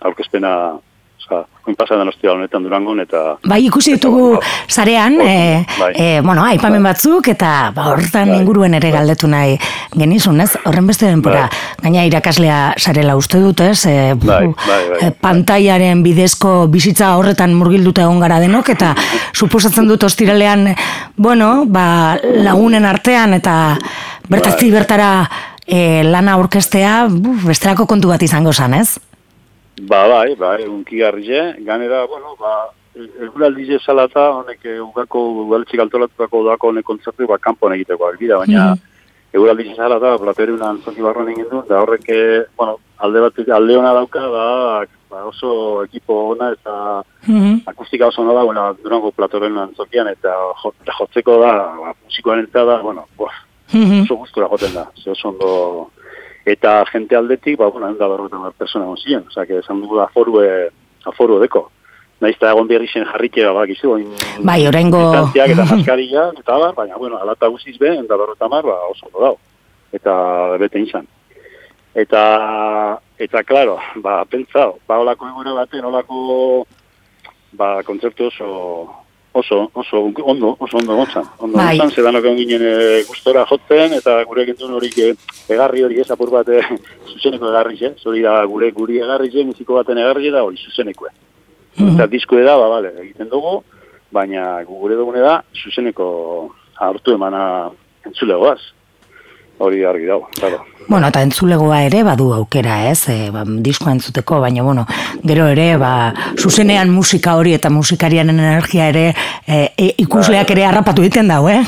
aurkezpena, 0.01 0.77
oza, 1.25 1.45
oin 1.65 1.75
pasan 1.75 2.07
ostiral 2.07 2.37
honetan 2.37 2.63
durangon, 2.63 2.99
eta... 3.01 3.37
Bai, 3.47 3.59
ikusi 3.65 3.95
ditugu 3.95 4.39
zarean, 4.69 5.17
e, 5.21 5.65
Bai. 5.79 5.91
e, 5.95 6.21
bueno, 6.21 6.43
aipamen 6.45 6.83
batzuk, 6.83 7.27
eta 7.33 7.71
ba, 7.75 7.87
hortan 7.93 8.29
Bai. 8.29 8.39
inguruen 8.39 8.75
ere 8.77 8.91
galdetu 8.93 9.27
nahi 9.27 9.57
genizun, 9.95 10.41
ez? 10.41 10.51
Horren 10.65 10.87
beste 10.87 11.09
denpora, 11.09 11.47
gaina 11.81 12.05
irakaslea 12.05 12.59
sarela 12.77 13.15
uste 13.17 13.41
dut, 13.41 13.63
ez? 13.65 13.85
E, 13.89 14.13
Bai, 14.13 14.45
bu, 14.45 14.53
bai, 14.67 14.81
bai. 14.91 14.99
e, 15.01 15.11
pantaiaren 15.25 16.03
bidezko 16.05 16.67
bizitza 16.71 17.15
horretan 17.17 17.55
murgilduta 17.57 18.05
egon 18.05 18.21
gara 18.23 18.39
denok, 18.43 18.69
eta 18.75 18.93
suposatzen 19.39 19.89
dut 19.89 20.05
ostiralean, 20.05 20.69
bueno, 21.17 21.65
ba, 21.65 22.19
lagunen 22.21 22.85
artean, 22.85 23.33
eta 23.39 23.75
bertatik 24.29 24.69
Bai. 24.69 24.77
bertara 24.79 25.09
e, 25.65 26.03
lana 26.05 26.37
orkestea, 26.37 27.05
buf, 27.09 27.49
bestelako 27.49 27.89
kontu 27.89 28.13
bat 28.13 28.21
izango 28.21 28.53
zan, 28.53 28.77
ez? 28.77 28.99
Ba, 29.81 30.07
bai, 30.07 30.35
bai, 30.35 30.63
unkigarrie, 30.67 31.55
ganera, 31.59 32.05
bueno, 32.07 32.35
ba, 32.39 32.69
eguraldi 32.95 33.77
salata, 33.83 34.29
honek 34.39 34.63
eh, 34.63 34.79
ugako, 34.79 35.19
ugaletxik 35.43 35.81
altolatutako 35.83 36.39
udako 36.45 36.69
honek 36.71 36.85
kontzertu, 36.87 37.27
ba, 37.27 37.37
kanpoan 37.37 37.73
egitekoak 37.75 38.17
dira, 38.19 38.37
baina 38.39 38.69
Mhm. 38.71 38.79
eguraldi 39.35 39.75
salata, 39.75 40.17
plateruna 40.17 40.69
antzoki 40.69 41.01
barron 41.01 41.27
egin 41.29 41.49
du, 41.51 41.61
da 41.67 41.81
horrek, 41.81 42.05
eh, 42.07 42.45
bueno, 42.57 42.77
alde 42.97 43.19
bat, 43.19 43.33
alde 43.51 43.77
ona 43.77 43.91
dauka, 43.93 44.19
ba, 44.29 44.85
ba, 45.09 45.25
oso 45.25 45.83
ekipo 45.83 46.29
ona 46.31 46.51
eta 46.53 47.03
Mhm. 47.27 47.63
akustika 47.67 48.07
oso 48.07 48.21
ona 48.21 48.33
da, 48.33 48.43
bueno, 48.43 48.73
durango 48.81 49.11
plateruna 49.11 49.63
antzokian, 49.63 50.07
eta 50.07 50.33
eta 50.81 50.93
jotzeko 50.99 51.39
da, 51.41 51.51
ba, 51.75 51.93
musikoaren 52.05 52.47
da, 52.53 52.77
bueno, 52.81 53.05
buah, 53.17 53.33
Mhm. 53.73 54.03
oso 54.03 54.15
gustura 54.15 54.47
joten 54.47 54.73
da, 54.73 54.89
ze 54.95 55.11
oso 55.11 55.27
ondo, 55.29 55.91
eta 56.45 56.85
jente 56.91 57.15
aldetik, 57.15 57.57
ba, 57.57 57.67
bueno, 57.67 57.89
enda 57.89 58.07
berroetan 58.07 58.43
bat 58.45 58.53
persona 58.53 58.85
egon 58.85 58.99
ziren, 59.01 59.23
oza, 59.27 59.45
que 59.45 59.59
esan 59.59 59.81
dugu 59.81 59.99
aforu, 59.99 60.41
e, 60.43 60.69
aforu 61.09 61.39
deko. 61.41 61.69
Naiz 62.21 62.35
eta 62.37 62.51
egon 62.53 62.69
berri 62.69 62.87
zen 62.87 63.07
jarrikea, 63.09 63.51
ba, 63.51 63.65
gizu, 63.65 63.91
oin, 63.97 64.11
Bai, 64.45 64.61
distantziak 64.69 65.55
eta 65.55 65.65
maskaria, 65.71 66.29
eta 66.37 66.59
bar, 66.61 66.75
baina, 66.77 66.97
bueno, 67.01 67.17
alata 67.17 67.49
guziz 67.51 67.77
be, 67.81 67.95
enda 67.97 68.17
berroetan 68.17 68.53
mar, 68.53 68.63
ba, 68.63 68.77
oso 68.91 69.09
ondo 69.09 69.25
dago. 69.25 69.39
Eta 69.91 70.13
bete 70.61 70.79
izan. 70.79 71.07
Eta, 71.95 72.21
eta, 73.17 73.43
claro, 73.43 73.79
ba, 74.03 74.23
pentsao, 74.29 74.77
ba, 74.87 74.99
olako 74.99 75.27
egure 75.31 75.55
baten, 75.57 75.85
olako, 75.89 76.67
ba, 77.57 77.81
kontzertu 77.87 78.29
oso, 78.29 78.51
oso, 79.35 79.69
oso 79.73 80.11
ondo, 80.23 80.55
oso 80.59 80.77
ondo 80.77 80.95
gontzan. 80.95 81.25
Ondo 81.39 81.57
Bai. 81.57 81.77
gontzan, 81.77 81.91
zedanok 81.91 82.23
egon 82.23 82.37
ginen 82.39 82.63
e, 82.63 83.03
gustora 83.03 83.43
jotzen, 83.49 83.93
eta 83.99 84.15
gure 84.29 84.45
gintun 84.47 84.77
horik 84.77 84.95
e, 85.03 85.09
egarri 85.51 85.83
hori 85.83 85.99
ez, 85.99 86.07
apur 86.15 86.31
bat 86.31 86.47
e, 86.47 86.61
zuzeneko 87.11 87.49
egarri 87.51 87.75
ze, 87.77 87.91
hori 88.07 88.23
da 88.23 88.37
gure 88.47 88.71
guri 88.71 89.01
egarri 89.03 89.31
ze, 89.33 89.43
musiko 89.43 89.75
baten 89.75 89.99
egarri 89.99 90.31
da 90.31 90.45
hori 90.47 90.61
zuzenekoe. 90.63 91.11
Eta 91.75 92.07
diskoe 92.07 92.45
da, 92.47 92.55
ba, 92.55 92.69
bale, 92.71 92.93
egiten 93.03 93.27
dugu, 93.27 93.57
baina 94.15 94.63
gure 94.63 94.95
dugune 94.95 95.19
da, 95.19 95.41
zuzeneko 95.51 96.07
hartu 96.79 97.17
emana 97.19 97.43
entzulegoaz. 98.07 98.61
Hori 99.57 99.83
argi 99.87 100.05
dago, 100.05 100.27
claro. 100.35 100.65
Bueno, 100.87 101.07
eta 101.07 101.21
entzulegoa 101.23 101.79
ere 101.87 102.03
badu 102.03 102.33
aukera, 102.35 102.89
ez? 102.91 103.07
E, 103.09 103.29
ba, 103.31 103.45
diskoa 103.45 103.93
entzuteko, 103.95 104.41
baina 104.43 104.61
bueno, 104.63 104.83
gero 105.23 105.47
ere, 105.47 105.77
ba, 105.81 106.13
zuzenean 106.37 106.91
musika 106.91 107.37
hori 107.39 107.53
eta 107.55 107.69
musikariaren 107.71 108.35
energia 108.35 108.89
ere 108.91 109.05
e, 109.47 109.71
e, 109.77 109.87
ikusleak 110.03 110.51
ere 110.51 110.65
harrapatu 110.67 111.01
egiten 111.05 111.31
dau, 111.31 111.47
eh? 111.49 111.63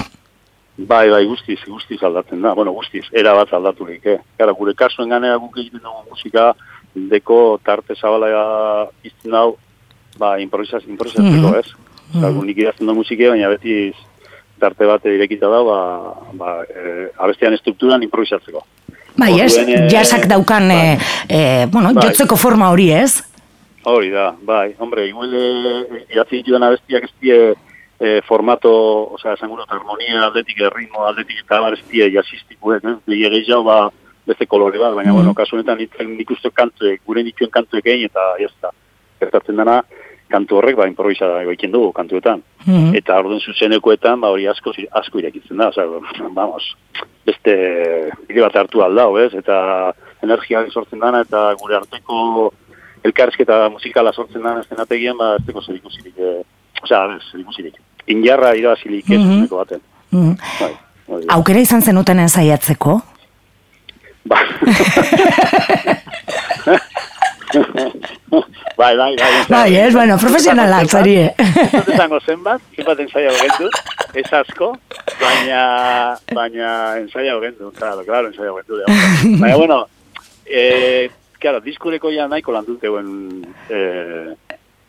Bai, 0.77 1.07
bai, 1.09 1.23
guztiz, 1.25 1.57
guztiz 1.65 1.97
aldatzen 2.03 2.43
da. 2.43 2.51
Bueno, 2.53 2.71
guztiz, 2.75 3.05
era 3.11 3.33
bat 3.33 3.53
aldaturik, 3.53 4.05
eh? 4.05 4.19
Gara, 4.37 4.51
gure 4.53 4.75
kasuen 4.77 5.09
ganea 5.09 5.39
guk 5.41 5.55
egiten 5.57 5.81
dugu 5.81 6.03
musika, 6.11 6.51
deko 6.93 7.57
tarte 7.65 7.95
zabala 7.95 8.27
izten 9.01 9.31
dau, 9.31 9.55
ba, 10.19 10.35
improvisaz, 10.43 10.83
improvizatzeko, 10.85 11.49
Mhm. 11.49 11.55
ez? 11.63 11.67
Eta, 12.17 12.29
nik 12.31 12.57
idazten 12.57 12.87
du 12.87 12.93
musike, 12.95 13.27
baina 13.29 13.49
beti 13.49 13.93
tarte 14.59 14.85
bat 14.85 15.05
irekita 15.05 15.47
da, 15.51 15.61
ba, 15.63 15.79
ba, 16.33 16.51
e, 16.65 17.07
abestean 17.17 17.53
estrukturan 17.53 18.03
improvisatzeko. 18.03 18.63
Bai, 19.17 19.39
ez? 19.41 19.57
Eh, 19.57 19.87
Jasak 19.89 20.27
daukan, 20.29 20.67
bai. 20.69 20.97
e, 21.29 21.37
e, 21.37 21.65
bueno, 21.73 21.93
Bai. 21.93 22.07
jotzeko 22.09 22.35
forma 22.37 22.69
hori, 22.71 22.91
ez? 22.91 23.23
Hori 23.83 24.09
da, 24.11 24.35
bai, 24.41 24.75
hombre, 24.79 25.07
igual 25.07 25.31
eh, 25.33 26.05
idatzi 26.13 26.41
ditudan 26.41 26.63
abestiak 26.67 27.03
ez 27.07 27.13
die 27.21 27.37
eh, 27.99 28.21
formato, 28.27 28.69
osea, 29.15 29.33
esan 29.33 29.49
gure, 29.49 29.63
harmonia 29.67 30.25
aldetik, 30.27 30.59
eh, 30.61 30.69
ritmo 30.69 31.05
aldetik, 31.07 31.39
eta 31.45 31.61
bar 31.63 31.73
ez 31.73 31.81
die 31.89 32.09
jasistikoek, 32.13 32.83
eh? 32.83 32.95
Lege 33.07 33.29
gehiago, 33.37 33.63
ba, 33.63 33.77
beste 34.27 34.45
kolore 34.45 34.77
bat, 34.77 34.93
baina, 34.93 35.09
Mhm. 35.13 35.15
bueno, 35.17 35.33
kasu 35.33 35.55
honetan 35.55 35.77
nik 35.79 36.29
uste 36.29 36.51
kantuek, 36.51 37.01
gure 37.05 37.23
nituen 37.23 37.49
kantuek 37.49 37.85
egin, 37.85 38.05
eta 38.11 38.19
jazta, 38.39 38.69
gertatzen 39.21 39.55
dena, 39.55 39.81
kantu 40.31 40.59
horrek, 40.59 40.77
ba, 40.77 40.87
improvisada 40.89 41.41
egiten 41.45 41.71
dugu 41.71 41.91
kantuetan. 41.95 42.43
Mhm. 42.65 42.95
Eta 42.99 43.17
orduan 43.19 43.39
zuzenekoetan, 43.39 44.21
ba, 44.21 44.31
hori 44.35 44.47
asko, 44.47 44.73
asko 45.01 45.19
irekitzen 45.21 45.57
da, 45.57 45.69
osea, 45.71 45.85
vamos, 46.35 46.63
beste, 47.25 47.55
bide 48.27 48.41
bat 48.43 48.55
hartu 48.55 48.83
aldau, 48.83 49.17
ez? 49.21 49.33
Eta 49.33 49.93
energia 50.23 50.63
sortzen 50.71 50.99
dana, 50.99 51.21
eta 51.27 51.53
gure 51.61 51.77
arteko 51.79 52.51
elkarrizketa 53.07 53.69
musikala 53.69 54.13
sortzen 54.13 54.43
da 54.43 54.57
eszenategian, 54.63 55.17
ba, 55.17 55.35
ez 55.37 55.45
teko 55.47 55.61
zer 55.61 55.75
ikusirik, 55.79 56.17
e, 56.17 56.41
osea, 56.83 57.03
ez, 57.15 57.23
zer 57.31 57.43
ikusirik. 57.43 57.79
Injarra 58.07 58.53
irabazilik 58.55 59.09
ez, 59.09 59.19
mm 59.21 59.47
baten. 59.51 59.83
Mm. 60.11 60.35
Bai, 60.59 60.73
hori 61.07 61.25
da. 61.25 61.33
Aukera 61.35 61.59
izan 61.59 61.81
zenuten 61.81 62.23
saiatzeko? 62.29 62.99
Ba. 64.27 64.39
bai, 68.77 68.95
bai, 68.97 69.15
bai. 69.15 69.31
Bai, 69.49 69.75
ez, 69.75 69.93
bueno, 69.93 70.17
profesionalak, 70.19 70.89
zari, 70.91 71.15
eh? 71.25 71.33
Ez 71.37 71.69
dut 71.71 71.91
esango 71.93 72.19
zenbat, 72.25 72.61
zenbat 72.75 72.99
ensaia 72.99 73.31
hogendu, 73.31 73.69
ez 74.13 74.25
asko, 74.39 74.71
baina, 75.21 75.61
baina 76.35 76.71
ensaia 77.01 77.37
hogendu, 77.37 77.71
claro, 77.77 78.03
claro, 78.07 78.27
ensaia 78.33 78.51
hogendu. 78.51 78.81
Baina, 79.39 79.55
bueno, 79.61 79.79
eh, 80.45 81.09
claro, 81.39 81.61
diskureko 81.63 82.11
ja 82.11 82.27
nahiko 82.27 82.51
landuteuen, 82.55 83.13
eh, 83.69 84.35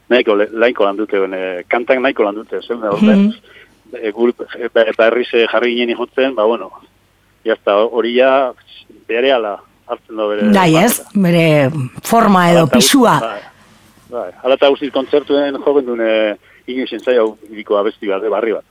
nahiko, 0.09 0.37
nahiko 0.53 0.85
landuteuen, 0.89 1.35
eh, 1.39 1.63
kantak 1.69 2.03
nahiko 2.03 2.27
landute, 2.27 2.63
zen 2.67 2.81
da, 2.81 2.91
Mhm. 2.93 3.33
e, 4.03 4.11
gul, 4.13 4.35
e, 4.59 4.67
eta 4.69 5.07
herriz 5.07 5.29
eh, 5.33 5.47
jarri 5.49 5.75
ginen 5.75 5.95
ikutzen, 5.95 6.35
ba, 6.35 6.45
bueno, 6.45 6.71
jazta, 7.45 7.77
hori 7.87 8.17
ja, 8.19 8.53
bere 9.09 9.33
ala, 9.33 9.59
hartzen 9.89 10.17
da 10.21 10.27
bere. 10.31 10.49
Bai, 10.55 10.71
ez? 10.77 11.03
Bere 11.15 11.45
forma 12.05 12.49
edo 12.53 12.67
pisua. 12.73 13.19
Bai, 13.25 13.41
bai. 14.13 14.31
Hala 14.43 14.59
eta 14.59 14.71
guztiz 14.75 14.93
kontzertuen 14.95 15.59
jogen 15.65 15.89
dune 15.89 16.11
inoiz 16.69 16.91
entzai 16.93 17.17
hau 17.21 17.31
iriko 17.51 17.79
abesti 17.81 18.11
bat, 18.11 18.25
eh, 18.25 18.33
barri 18.33 18.57
bat. 18.59 18.67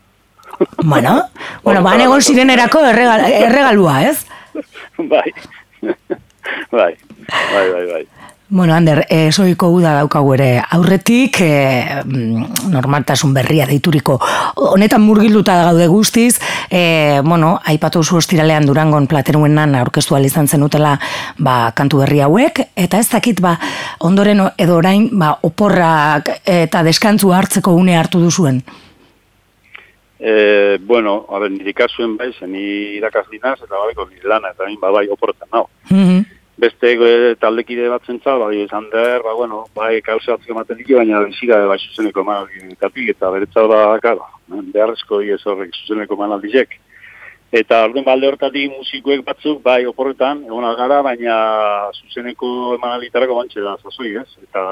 Bueno, 0.88 1.20
bueno, 1.64 1.82
ba, 1.84 1.98
egon 2.00 2.22
zirenerako 2.22 2.80
erregal, 2.88 3.26
erregalua, 3.28 3.98
ez? 4.08 4.26
bai. 5.14 5.28
bai. 6.72 6.94
Bai, 7.28 7.66
bai, 7.74 7.86
bai. 7.92 8.06
Bueno, 8.50 8.74
Ander, 8.74 9.06
e, 9.10 9.28
soiko 9.36 9.68
uda 9.76 9.92
daukagu 9.98 10.30
ere 10.38 10.62
aurretik, 10.72 11.36
e, 11.44 11.84
mm, 12.06 12.70
normaltasun 12.72 13.34
berria 13.36 13.66
deituriko. 13.68 14.16
Honetan 14.72 15.04
murgilduta 15.04 15.58
gaude 15.66 15.88
guztiz, 15.92 16.40
e, 16.72 17.20
bueno, 17.26 17.60
aipatu 17.66 18.06
zu 18.06 18.16
ostiralean 18.16 18.66
durangon 18.66 19.08
plateruenan 19.08 19.76
aurkeztu 19.76 20.16
izan 20.24 20.48
zenutela 20.48 20.98
ba, 21.38 21.74
kantu 21.76 21.98
berri 21.98 22.22
hauek, 22.22 22.62
eta 22.74 23.00
ez 23.00 23.10
dakit 23.10 23.42
ba, 23.42 23.60
ondoren 24.00 24.40
edo 24.58 24.78
orain 24.78 25.10
ba, 25.12 25.38
oporrak 25.42 26.40
eta 26.46 26.84
deskantzu 26.84 27.34
hartzeko 27.34 27.74
une 27.74 27.98
hartu 27.98 28.20
duzuen. 28.20 28.64
E, 30.20 30.78
bueno, 30.80 31.26
a 31.30 31.40
ber, 31.40 31.52
nire 31.52 31.74
kasuen 31.74 32.16
bai, 32.16 32.32
zen 32.40 32.54
ni 32.54 32.96
irakaslinaz, 32.96 33.60
eta 33.62 33.76
nire 34.10 34.28
lana, 34.30 34.56
eta 34.56 34.64
ba, 34.80 34.90
bai, 34.90 35.10
oporretan 35.10 35.50
nao. 35.52 35.68
Mhm. 35.90 36.37
Beste 36.58 36.90
e, 36.98 37.36
taldekide 37.38 37.86
bat 37.92 38.06
zentza, 38.10 38.34
bai, 38.42 38.64
izan 38.64 38.88
der, 38.90 39.22
ba, 39.22 39.36
bueno, 39.38 39.66
bai, 39.78 40.00
kauze 40.02 40.32
batzuk 40.32 40.50
ematen 40.56 40.80
diki, 40.80 40.96
baina 40.98 41.20
biziga, 41.22 41.60
bai, 41.70 41.78
zuzeneko 41.78 42.24
emanaldikatik, 42.26 43.12
eta 43.14 43.30
beretzat 43.30 43.68
ba, 43.70 43.82
karo, 44.02 44.26
beharrezko 44.74 45.22
ez 45.22 45.42
horrek 45.46 45.76
zuzeneko 45.84 46.18
emanaldizek. 46.18 46.80
Eta 47.54 47.84
orduan 47.86 48.04
balde 48.08 48.28
hortatik 48.28 48.74
musikoek 48.74 49.22
batzuk, 49.28 49.62
bai, 49.64 49.86
oporretan, 49.86 50.42
egon 50.50 50.66
gara, 50.80 51.04
baina 51.06 51.36
zuzeneko 51.94 52.50
emanalditarako 52.80 53.38
bantxe 53.38 53.62
da, 53.62 53.78
zazoi, 53.84 54.16
ez? 54.24 54.28
Eta, 54.50 54.64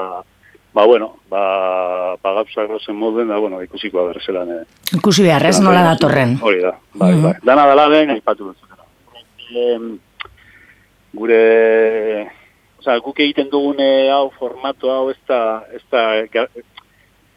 ba, 0.74 0.84
bueno, 0.84 1.12
ba, 1.30 2.16
ba 2.20 2.32
gauzak 2.40 2.74
zen 2.82 2.98
moduen, 2.98 3.30
da, 3.30 3.38
bueno, 3.38 3.62
ikusikoa 3.62 4.08
berzelan, 4.10 4.50
eh, 4.58 4.64
Ikusi 4.98 5.22
behar, 5.22 5.46
ez 5.46 5.60
nola 5.62 5.86
datorren. 5.86 6.34
Hori 6.42 6.60
da, 6.66 6.74
bai, 6.94 7.12
Mhm. 7.14 7.22
bai. 7.22 7.34
Dana 7.44 7.66
dela 7.70 7.88
den, 7.88 8.10
aipatu 8.10 8.50
dut. 8.50 8.56
Gure, 11.16 12.30
oza, 12.80 12.98
guk 13.04 13.20
egiten 13.24 13.48
dugune 13.52 14.08
hau, 14.12 14.30
formato 14.38 14.90
hau, 14.92 15.10
ez 15.10 15.18
da, 15.28 15.38
ez 15.72 15.82
da, 15.92 16.02
ga- 16.32 16.48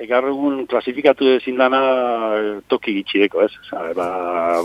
gaur 0.09 0.27
egun 0.31 0.61
klasifikatu 0.67 1.27
ezin 1.37 1.57
dana 1.59 1.79
eh, 2.37 2.49
toki 2.71 2.93
gitxideko, 2.99 3.43
ez? 3.45 3.51
Oza, 3.65 3.85
ba, 3.97 4.09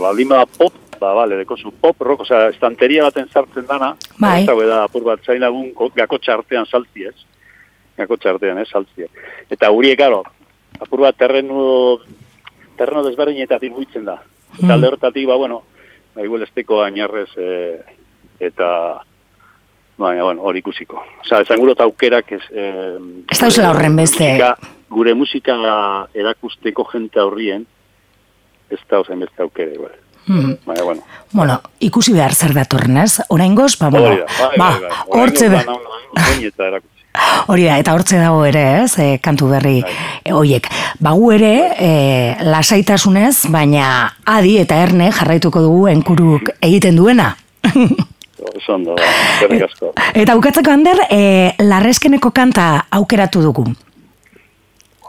baldin 0.03 0.29
bada 0.31 0.45
pop, 0.47 0.75
ba, 0.99 1.13
bale, 1.17 1.37
dekozu 1.41 1.71
pop, 1.81 1.99
rock, 2.07 2.25
oza, 2.27 2.45
estanteria 2.53 3.03
baten 3.07 3.27
sartzen 3.31 3.67
dana, 3.67 3.93
Bai. 4.19 4.41
ez 4.43 4.67
da, 4.69 4.83
apur 4.85 5.03
bat 5.07 5.23
zailagun 5.27 5.71
ko- 5.75 5.91
gakotxa 5.95 6.35
artean 6.37 6.67
saltzi, 6.67 7.07
ez? 7.11 7.15
Gakotxa 7.97 8.33
artean, 8.35 8.59
ez, 8.59 8.67
saltzi. 8.71 9.07
Eta 9.51 9.71
huriek, 9.71 9.97
karo, 9.99 10.23
apur 10.79 11.03
bat 11.07 11.15
terrenu, 11.19 11.99
terreno 12.75 13.03
desberdinetatik 13.07 13.71
buitzen 13.75 14.03
da. 14.07 14.17
Hmm. 14.55 14.65
Eta 14.65 14.73
alde 14.75 14.87
hortatik, 14.91 15.27
ba, 15.27 15.35
bueno, 15.39 15.61
ba, 16.15 16.23
igual 16.23 16.43
esteko 16.43 16.81
ainarrez, 16.83 17.29
e, 17.37 17.49
eta, 18.39 18.69
baina, 19.97 20.23
bueno, 20.23 20.41
hori 20.41 20.59
ikusiko. 20.59 21.01
Osa, 21.23 21.41
esan 21.41 21.59
gure 21.59 21.75
aukerak 21.79 22.31
ez... 22.37 22.41
E, 22.51 22.71
Ez 23.31 23.39
dauzela 23.39 23.71
horren 23.71 23.95
beste. 23.95 24.31
Musika, 24.35 24.55
gure 24.89 25.13
musika 25.13 25.59
erakusteko 26.13 26.87
jente 26.91 27.19
aurrien, 27.19 27.65
ez 28.69 28.81
da 28.89 28.99
ozen 28.99 29.19
beste 29.19 29.43
aukera, 29.43 29.71
igual. 29.73 29.93
Mhm. 30.27 30.57
Baina, 30.65 30.83
bueno. 30.83 31.01
Bueno, 31.31 31.61
ikusi 31.79 32.13
behar 32.13 32.33
zer 32.33 32.53
datorren, 32.53 32.97
ez? 32.97 33.21
Oraingoz, 33.29 33.77
ba, 33.77 33.89
bueno, 33.89 34.09
da, 34.09 34.25
bai, 34.39 34.57
ba, 34.57 34.69
bai, 34.71 34.81
bai. 34.81 35.21
hortze 35.21 35.45
erakutsi. 35.45 36.95
Hori 37.51 37.63
da, 37.63 37.77
eta 37.79 37.93
hortze 37.95 38.17
dago 38.19 38.41
ere, 38.47 38.63
ez, 38.83 38.97
e, 38.99 39.07
kantu 39.23 39.49
berri 39.53 39.77
e, 39.83 40.33
hoiek. 40.33 40.67
Bagu 40.99 41.31
ere, 41.35 41.53
e, 41.77 41.91
lasaitasunez, 42.43 43.47
baina 43.53 44.15
adi 44.25 44.57
eta 44.61 44.81
erne 44.83 45.11
jarraituko 45.15 45.61
dugu 45.63 45.87
enkuruk 45.93 46.51
egiten 46.59 46.97
duena. 46.99 47.35
Oso 48.55 48.95
eskerrik 48.95 49.63
asko. 49.63 49.93
eta 50.13 50.35
bukatzeko 50.35 50.71
hander, 50.71 50.97
e, 51.09 51.53
larrezkeneko 51.59 52.31
kanta 52.31 52.85
aukeratu 52.91 53.41
dugu. 53.41 53.65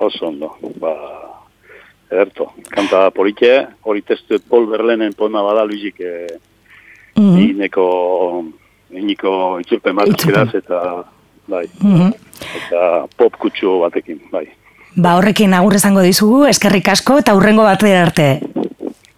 Oso 0.00 0.32
ba, 0.80 0.92
ederto. 2.10 2.52
Kanta 2.70 3.10
politxe, 3.10 3.66
hori 3.82 4.02
testu 4.02 4.38
Paul 4.48 4.66
Verlenen 4.70 5.12
poema 5.14 5.42
bada 5.42 5.64
Luisik 5.64 6.00
eh, 6.00 6.26
Mhm. 7.16 7.38
ineko, 7.38 8.44
iniko 8.90 9.58
itzulpen 9.60 9.96
bat 9.96 10.08
azkeraz, 10.08 10.54
eta, 10.54 11.04
bai, 11.48 11.66
Mhm. 11.80 12.12
eta 12.56 13.06
pop 13.16 13.36
kutsu 13.38 13.80
batekin, 13.80 14.20
bai. 14.30 14.46
Ba 14.96 15.16
horrekin 15.16 15.54
agur 15.54 15.74
esango 15.74 16.00
dizugu, 16.00 16.44
eskerrik 16.46 16.88
asko 16.88 17.18
eta 17.18 17.34
hurrengo 17.34 17.62
batera 17.62 18.02
arte. 18.02 18.40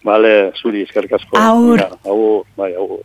Bale, 0.04 0.52
zuri, 0.62 0.82
eskerrik 0.82 1.12
asko. 1.12 1.36
Agur. 1.36 1.72
Mira, 1.78 1.90
Agur, 2.04 2.44
bai, 2.56 2.72
agur. 2.74 3.00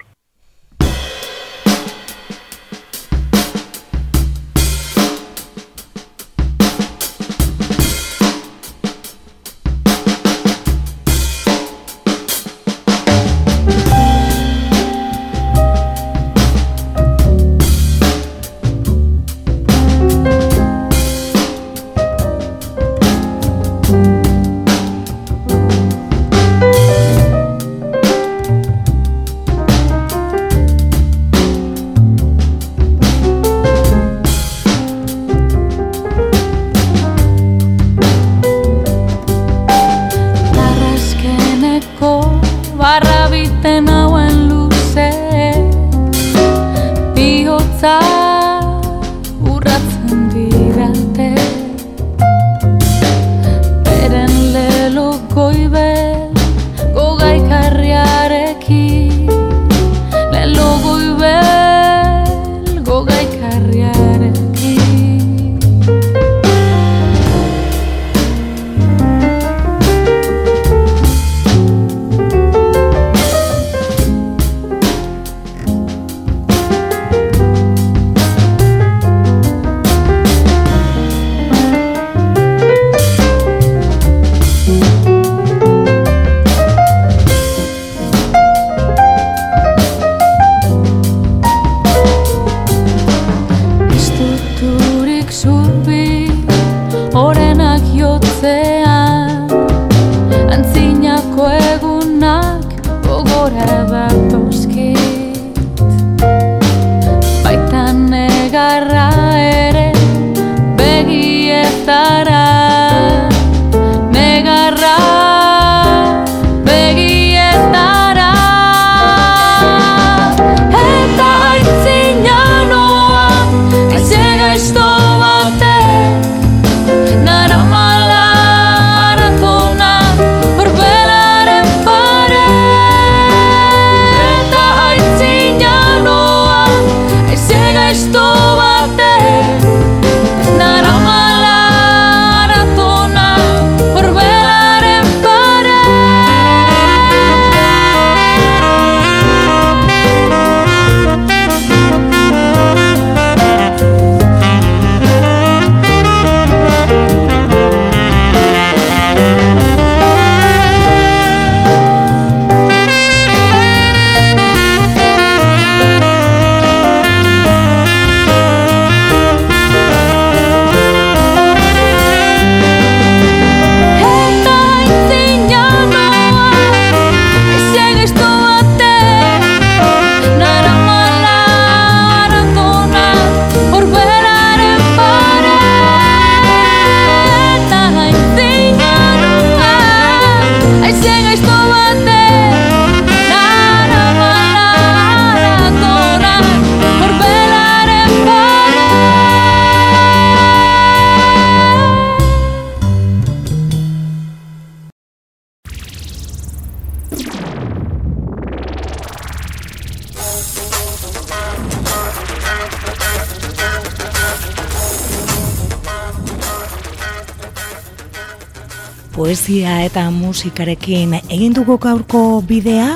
Poesia 219.44 219.82
eta 219.84 220.06
musikarekin 220.08 221.18
egin 221.28 221.52
dugu 221.52 221.76
gaurko 221.84 222.20
bidea 222.48 222.94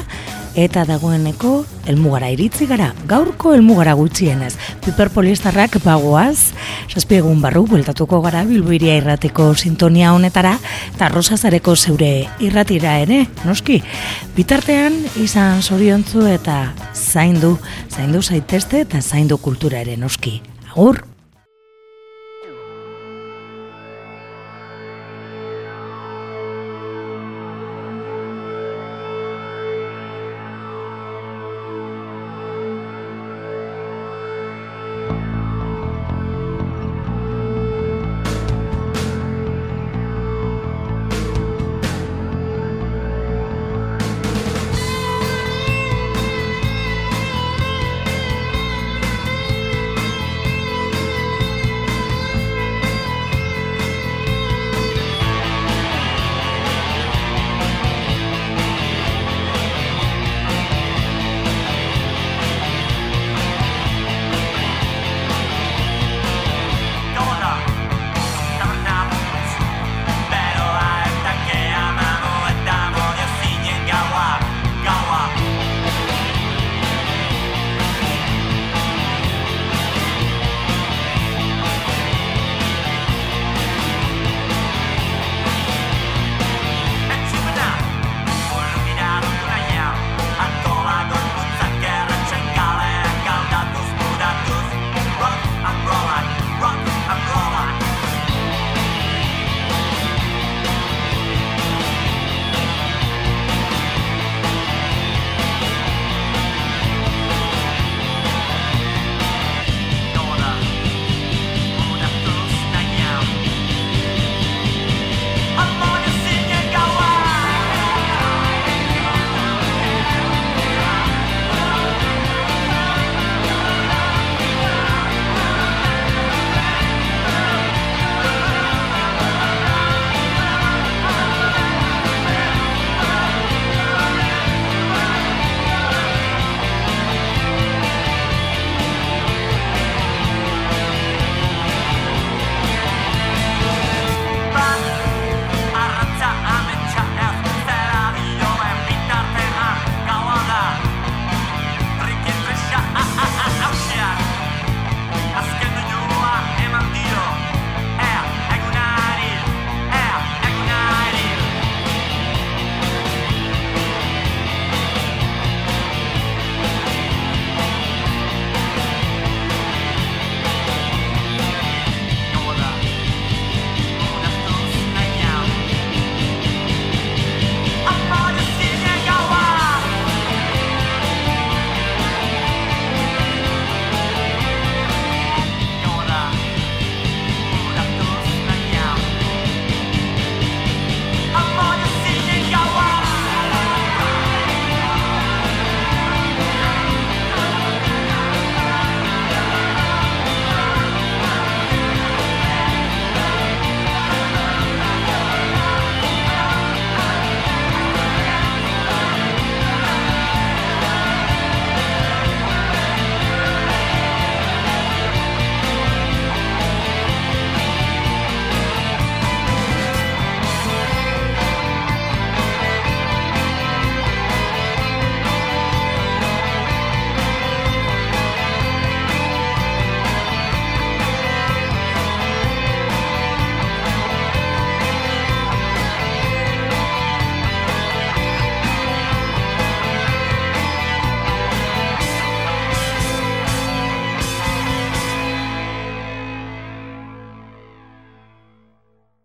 eta 0.56 0.86
dagoeneko 0.88 1.66
helmugara 1.92 2.30
iritzi 2.32 2.64
gara. 2.70 2.94
Gaurko 3.10 3.52
helmugara 3.52 3.98
gutxienez. 4.00 4.54
Piper 4.86 5.12
Polistarrak 5.12 5.76
bagoaz, 5.84 6.54
zazpiegun 6.88 7.42
barru 7.44 7.66
bueltatuko 7.68 8.22
gara 8.24 8.46
bilboiria 8.48 8.96
irrateko 9.02 9.50
sintonia 9.60 10.14
honetara 10.16 10.56
eta 10.94 11.12
rosazareko 11.12 11.76
zeure 11.76 12.30
irratira 12.40 12.96
ere, 13.04 13.26
noski. 13.44 13.82
Bitartean 14.40 14.96
izan 15.20 15.60
zoriontzu 15.60 16.30
eta 16.32 16.62
zaindu, 16.96 17.58
zaindu 17.92 18.24
zaitezte 18.24 18.86
eta 18.88 19.04
zaindu 19.04 19.36
kultura 19.44 19.84
ere 19.84 20.00
noski. 20.00 20.38
Agur! 20.72 21.04